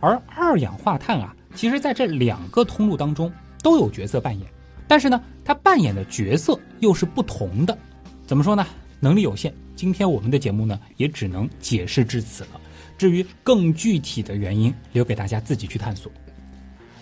[0.00, 3.30] 而二氧化碳啊，其实在这两个通路当中
[3.62, 4.48] 都有角色扮演，
[4.88, 7.76] 但是呢，它扮演的角色又是不同的。
[8.26, 8.66] 怎么说呢？
[9.00, 12.60] 能力有限，今天我们的节目呢也只能解释至此了。
[12.96, 16.10] 至于更具体的原因，留给大家自己去探索。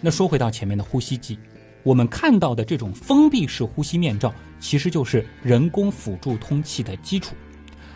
[0.00, 1.38] 那说回到前面的呼吸机，
[1.82, 7.34] 我们看到的这种封闭式呼吸面罩，其实就是人工辅助通气的基础。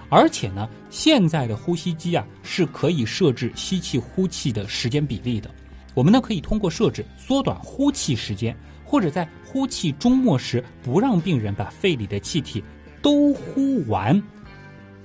[0.08, 5.50] 而且呢，现在的呼吸机啊是可以设置吸气呼气的时间比例的。
[5.94, 12.62] 我们呢可以通过设置缩短呼气时间，或者在呼气终末时不让病人把肺里的气体。
[13.00, 14.22] 都呼完，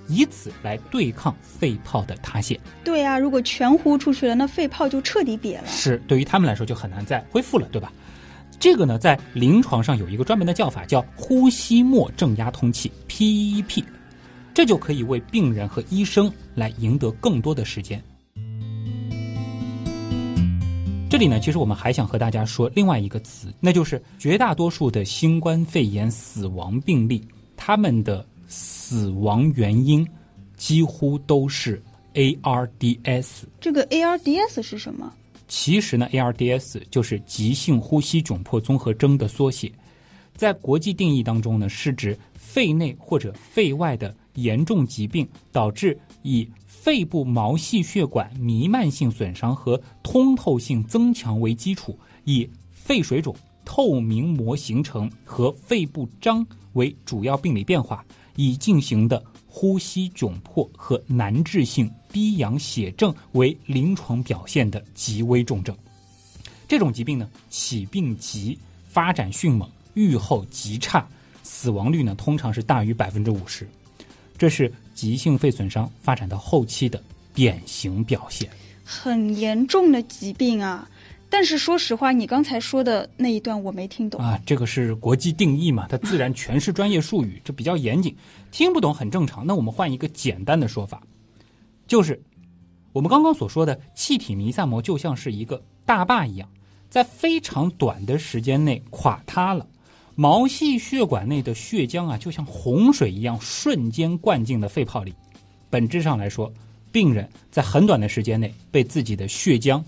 [0.09, 2.59] 以此来对抗肺泡的塌陷。
[2.83, 5.67] 对啊，如果全呼出去了，那肺泡就彻底瘪了。
[5.67, 7.93] 是，对于他们来说就很难再恢复了，对吧？
[8.59, 13.83] 这个呢，在临床上有一个专门的叫法，叫呼吸末正压通气 （PEP），
[14.53, 18.03] 这就可以为病人和医生来赢得更多的时间。
[21.09, 27.25] 这里呢，其实我们还想和大家说另外一个词，那就是绝大多数的新冠肺炎死亡病例。
[27.55, 30.05] 他们的死亡原因
[30.57, 31.81] 几乎都是
[32.15, 33.43] ARDS。
[33.61, 35.13] 这个 ARDS 是什么？
[35.47, 39.71] 其实呢，ARDS 就是急性呼吸窘迫综合征的缩写，
[40.35, 56.45] 在国际定义当中呢，是指肺内或者肺外的严重疾病导致以肺部毛细血管弥漫性损伤和通透性增强为基础，以肺水肿、透明膜形成和肺部张。
[56.73, 58.05] 为主要病理变化，
[58.39, 65.75] 已进行的呼吸窘迫和难治性低氧血症为临床表现的极危重症。
[66.65, 71.05] 这种疾病呢，起病急，发展迅猛，预后极差，
[71.43, 73.67] 死亡率呢通常是大于百分之五十。
[74.37, 78.49] 这是急性肺损伤发展到后期的典型表现。
[78.85, 80.87] 很严重的疾病啊。
[81.31, 84.39] 但是说实话，你刚才说的那一段我没听懂啊。
[84.45, 88.15] 这个是国际定义嘛，它自然全是专业术语，这比较严谨，
[88.51, 89.45] 听不懂很正常。
[89.45, 91.03] 那我们换一个简单的说法，
[91.85, 92.19] 就是
[92.91, 96.49] 我们刚刚所说的气体弥散膜就像是一个大坝一样，
[96.89, 99.67] 在非常短的时间内垮塌了，
[100.15, 105.13] 毛细血管内的血浆啊，就像洪水一样瞬间灌进了肺泡里。
[105.69, 106.51] 本质上来说，
[106.91, 109.79] 病人在很短的时间内被自己的血浆。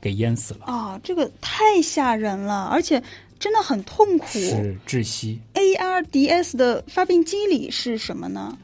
[0.00, 1.00] 给淹死了啊！
[1.02, 3.02] 这个太吓人了，而且
[3.38, 5.40] 真的很痛苦，是窒息。
[5.54, 8.56] ARDS 的发病机理是什么呢？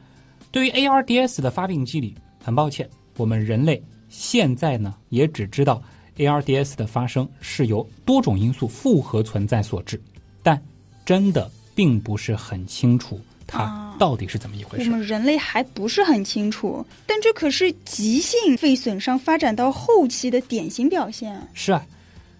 [0.51, 5.81] 对于 ARDS 的发病机理，很抱歉，我们人类现在呢也只知道
[6.17, 10.01] ARDS 的发生是由多种因素复合存在所致，
[10.41, 10.61] 但
[11.05, 13.19] 真的并不是很清楚。
[13.47, 14.89] 它到底是怎么一回事？
[14.89, 21.39] 我们人类还不是很清楚，但这可是急性肺损伤发展到后期的典型表现。
[21.53, 21.85] 是啊，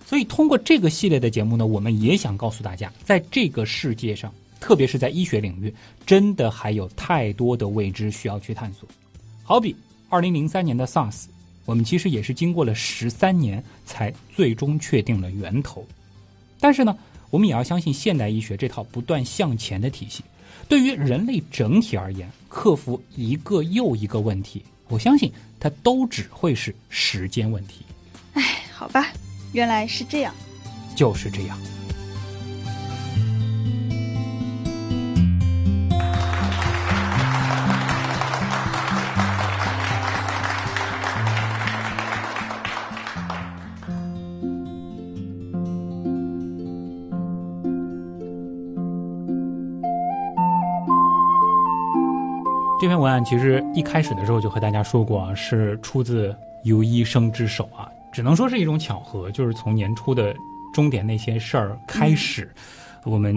[0.05, 5.73] 所以通过这个系列的节目呢，我们也想告诉大家，在这个世界上，特别是在医学领域，
[6.05, 8.89] 真的还有太多的未知需要去探索。
[9.43, 9.75] 好比
[10.09, 11.25] 二零零三年的 SARS，
[11.65, 15.85] 我们其实也是经过了十三年才最终确定了源头。
[16.59, 16.97] 但是呢，
[17.29, 20.23] 我们也要相信现代医学这套不断向前的体系。
[20.67, 27.85] 对于人类整体而言，克服一个又一个问题，我相信它都只会是时间问题。
[28.33, 29.11] 哎，好吧，
[29.53, 30.33] 原来是这样，
[30.95, 31.57] 就是这样。
[52.95, 56.33] 篇文案其实一开始的时候就和大家说过啊，是出自
[56.63, 59.29] 由医生之手啊，只能说是一种巧合。
[59.31, 60.33] 就是从年初的
[60.73, 62.49] 终点那些事儿开始，
[63.03, 63.35] 我们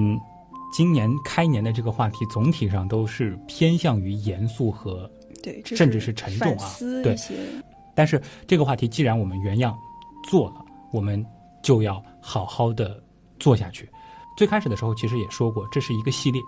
[0.73, 5.11] 今年开年的这个话题总体上都是偏向于严肃和
[5.43, 6.71] 对，甚至是沉重啊。
[7.03, 7.17] 对，
[7.97, 9.77] 但是这个话题既然我们原样
[10.23, 11.27] 做了，我们
[11.63, 13.03] 就要好好的
[13.41, 13.91] 做下去。
[14.37, 16.41] 最开始的时候其实也说过，这是一个系列，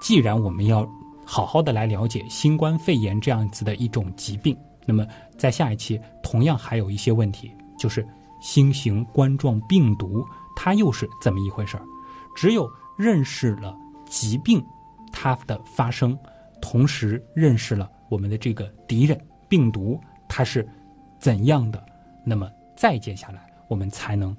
[0.00, 0.88] 既然我们要。
[1.26, 4.56] 好好的来了解新冠肺炎这样子的一种疾病。
[4.86, 5.04] 那么，
[5.36, 8.06] 在下一期同样还有一些问题，就是
[8.40, 10.24] 新型冠状病毒
[10.54, 11.82] 它又是怎么一回事儿？
[12.36, 13.76] 只有认识了
[14.08, 14.64] 疾病
[15.12, 16.16] 它的发生，
[16.62, 20.66] 同时认识了我们的这个敌人病毒它是
[21.18, 21.84] 怎样的，
[22.24, 24.36] 那么再接下来我们才能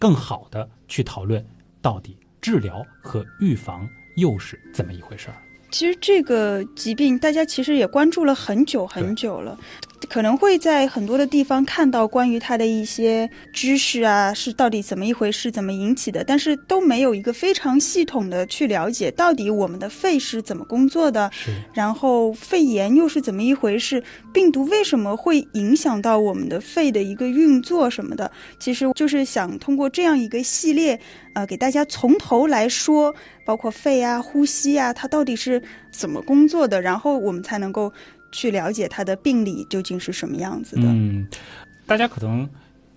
[0.00, 1.44] 更好的去讨论
[1.80, 5.36] 到底治疗和预防又是怎么一回事儿。
[5.70, 9.58] 其实这个疾病大家其实也关注了很久很久了。
[10.08, 30.98] 可能会在很多的地方看到关于它的一些知识啊，是到底怎么一回事，怎么引起的，但是都没有一个非常系统的去了解到底我们的肺是怎么工作的，是，然后肺炎又是怎么一回事，病毒为什么会影响到我们的肺的一个运作什么的，其实就是想通过这样一个系列，
[31.34, 37.92] 呃，给大家从头来说，包括肺啊、呼吸啊，它到底是怎么工作的，然后我们才能够。
[38.32, 40.82] 去了解他的病理究竟是什么样子的。
[40.84, 41.26] 嗯，
[41.86, 42.48] 大家可能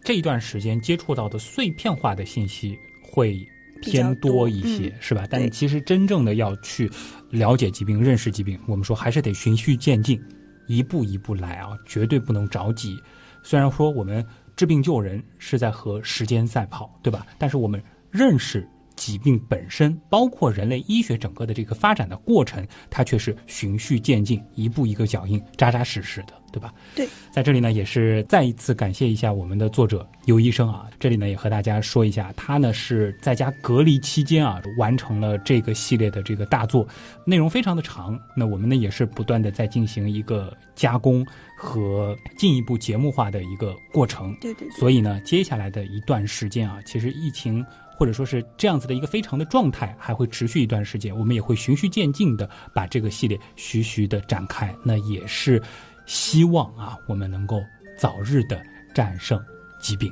[0.03, 3.39] 这一段时间接触到的碎片化的信息会
[3.81, 5.25] 偏多一些，是吧？
[5.29, 6.89] 但其实真正的要去
[7.29, 10.21] 了解疾病、认识疾病，我们说还是得循序渐进，
[10.67, 12.97] 一步一步来啊，绝对不能着急。
[13.41, 14.25] 虽然说我们
[14.55, 17.25] 治病救人是在和时间赛跑，对吧？
[17.37, 18.67] 但是我们认识。
[18.95, 26.73] 疾病本身，包括人类医学整个的这个发展的过程，它却是循序渐进，一步一个脚印，扎扎实实的，对吧？
[26.95, 30.87] 对，在这里呢，也是再一次感谢一下我们的作者尤医生啊。
[30.99, 36.87] 这里呢，也和大家说一下，他呢是在家隔离期间啊，完成了这个系列的这个大作，
[37.25, 38.19] 内容非常的长。
[38.35, 41.25] 那我们呢，也是不断的在进行一个加工
[41.57, 44.35] 和进一步节目化的一个过程。
[44.39, 44.69] 对对。
[44.69, 47.65] 所以呢，接下来的一段时间啊，其实疫情。
[47.95, 51.15] 或者说是这样子的一个非常的状态，还会持续一段时间。
[51.15, 54.75] 我们也会循序渐进的把这个系列徐徐的展开。
[54.83, 55.61] 那也是
[56.05, 57.61] 希望啊，我们能够
[57.97, 58.61] 早日的
[58.93, 59.41] 战胜
[59.79, 60.11] 疾病。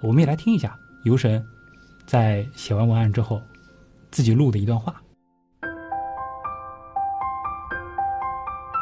[0.00, 1.44] 我们也来听一下游神
[2.06, 3.40] 在写完文案之后
[4.10, 5.00] 自己录的一段话。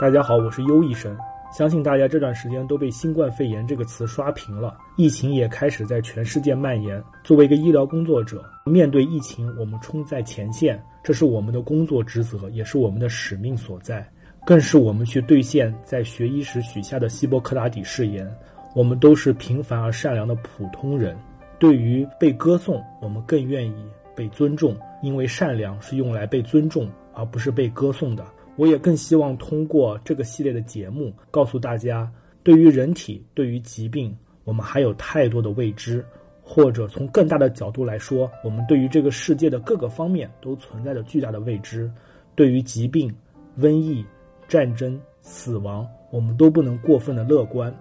[0.00, 1.16] 大家好，我是优医生。
[1.50, 7.02] 相信大家这段时间都被“新冠肺炎”这个词刷屏了，疫情也开始在全世界蔓延。
[7.24, 14.06] 作为一个医疗工作者，面对疫情，我们冲在前线，这是我们的工作职责，也是我们的使命所在，
[14.44, 18.30] 更是我们去兑现在学医时许下的希波克拉底誓言。
[18.74, 21.16] 我们都是平凡而善良的普通人，
[21.58, 23.74] 对于被歌颂，我们更愿意
[24.14, 28.24] 被尊重，因为善良是用来被尊重，而不是被歌颂的。
[28.58, 36.04] 我也更希望通过这个系列的节目，告诉大家，对于人体，对于疾病，我们还有太多的未知，
[36.42, 41.88] 或者从更大的角度来说，我们对于这个世界的各个方面都存在着巨大的未知。
[42.34, 43.14] 对于疾病、
[43.58, 44.04] 瘟疫、
[44.48, 47.72] 战争、死亡，我们都不能过分的乐观。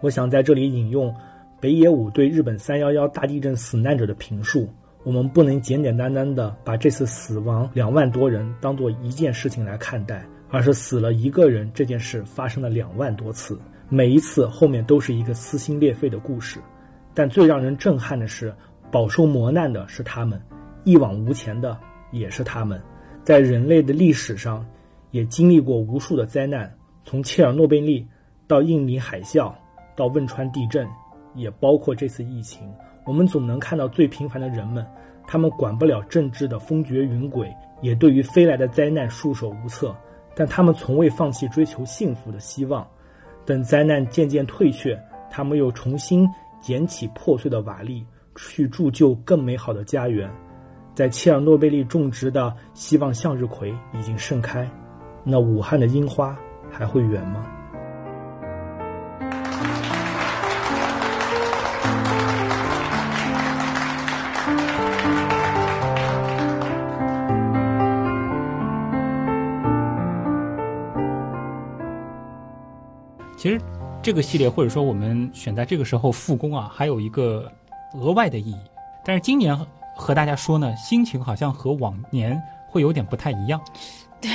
[0.00, 1.14] 我想在这里引用
[1.60, 4.66] 北野武对日本三幺幺大地震死难者的评述。
[5.06, 13.56] 我们不能简简单单的把这次死亡两万多人当做一件事情来看待，而是死了一个人这件事发生了两万多次，
[13.88, 16.58] 每一次后面都是一个撕心裂肺的故事。
[17.14, 18.52] 但最让人震撼的是，
[18.90, 20.42] 饱受磨难的是他们，
[20.82, 21.78] 一往无前的
[22.10, 22.82] 也是他们。
[23.22, 24.66] 在人类的历史上，
[25.12, 26.68] 也经历过无数的灾难，
[27.04, 28.04] 从切尔诺贝利
[28.48, 29.54] 到印尼海啸，
[29.94, 30.84] 到汶川地震，
[31.36, 32.68] 也包括这次疫情。
[33.06, 34.84] 我们总能看到最平凡的人们，
[35.26, 37.48] 他们管不了政治的风绝云诡，
[37.80, 39.94] 也对于飞来的灾难束手无策，
[40.34, 42.86] 但他们从未放弃追求幸福的希望。
[43.44, 45.00] 等灾难渐渐退却，
[45.30, 46.28] 他们又重新
[46.60, 48.04] 捡起破碎的瓦砾，
[48.34, 50.28] 去铸就更美好的家园。
[50.92, 54.68] 在切尔诺贝利种植的希望向日葵已经盛开，
[55.22, 56.36] 那武汉的樱花
[56.68, 57.46] 还会远吗？
[73.46, 73.60] 其实，
[74.02, 77.48] 这个系列或者说我们选在这个时候复工啊，还有一个
[77.94, 78.56] 额外的意义。
[79.04, 79.56] 但是今年
[79.94, 82.36] 和大家说呢，心情好像和往年
[82.66, 83.60] 会有点不太一样。
[84.20, 84.28] 对，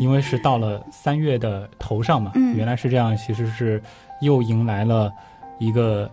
[0.00, 3.80] 因为是到了三月的头上嘛，原来是这样，其实是
[4.22, 5.12] 又迎来了
[5.60, 6.10] 一个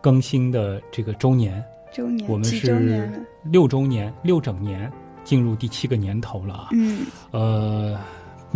[0.00, 1.62] 更新的这个周年。
[1.92, 3.12] 周年，我们是
[3.42, 4.90] 六周年，六整年，
[5.22, 6.68] 进入第七个年头了啊。
[6.72, 8.00] 嗯，呃。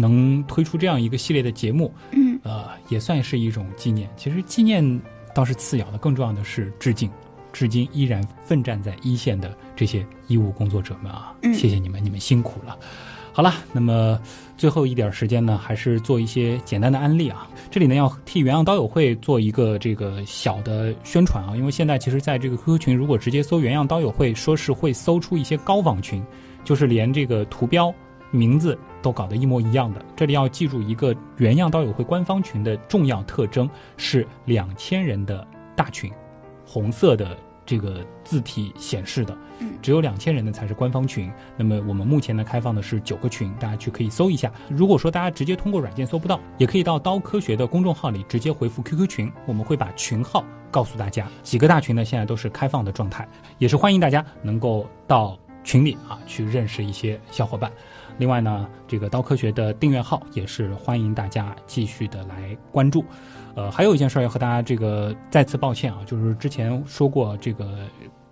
[0.01, 4.09] 能推出这样一个系列的节目，嗯，呃，也算是一种纪念。
[4.17, 4.83] 其实纪念
[5.35, 7.11] 倒是次要的，更重要的是致敬，
[7.53, 12.79] 至今依然奋战在一线的这些医务工作者们啊，谢谢你们，你们辛苦了。
[13.31, 14.21] 好了，那么
[14.57, 17.47] 最后一点时间呢，还是做一些简单的案例啊。
[17.71, 26.21] 这里呢，要替原样刀友会做一个这个小的宣传啊，因为现在其实在这个 QQ 群，如果直接搜原样刀友会，说是会搜出一些高仿群，
[26.65, 27.95] 就是连这个图标。
[28.31, 36.13] 名字都搞得一模一样的，这里要记住一个原样刀友会官方群的重要特征是两千人的大群，
[36.67, 41.31] 红色的这个字体显示的，嗯，只有两千人的才是官方群。
[41.57, 44.51] 那么我们目前呢开放的是九个群，大家去可以搜一下。
[44.69, 51.27] 如果说大家直接通过软件搜不到，也可以到刀科学的公众号里直接回复 QQ 群，我们会把群号告诉大家。
[51.43, 57.71] 几个大群呢现在都是开放的状态，也是欢迎大家能够到群里啊去认识一些小伙伴。
[58.19, 63.05] 另外呢，这个刀科学的订阅号也是欢迎大家继续的来关注。
[63.55, 67.87] 呃，还有一件事要和大家这个再次抱歉啊，就是之前说过这个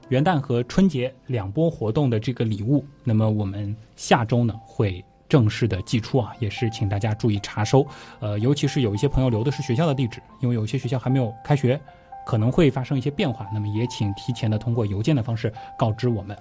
[0.08, 7.86] 元旦和春节两波活动的这个礼物，那么我们下周呢会正式的寄出啊，也是请大家注意查收。
[8.18, 11.80] 呃，尤其是有一些朋友留的是学校的地址，因为有些学校还没有开学，
[12.26, 16.36] 可能会发生一些变化，那么也请提前的通过邮件的方式告知我们。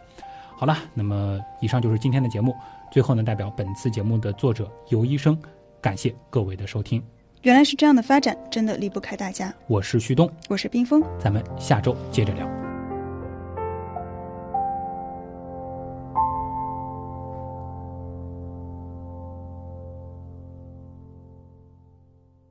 [0.58, 2.56] 好了，那么以上就是今天的节目。
[2.96, 5.38] 最后呢，代表本次节目的作者尤医生，
[5.82, 7.04] 感谢各位的收听。
[7.42, 9.54] 原来是这样的发展，真的离不开大家。
[9.68, 12.65] 我是旭东，我是冰峰，咱们下周接着聊。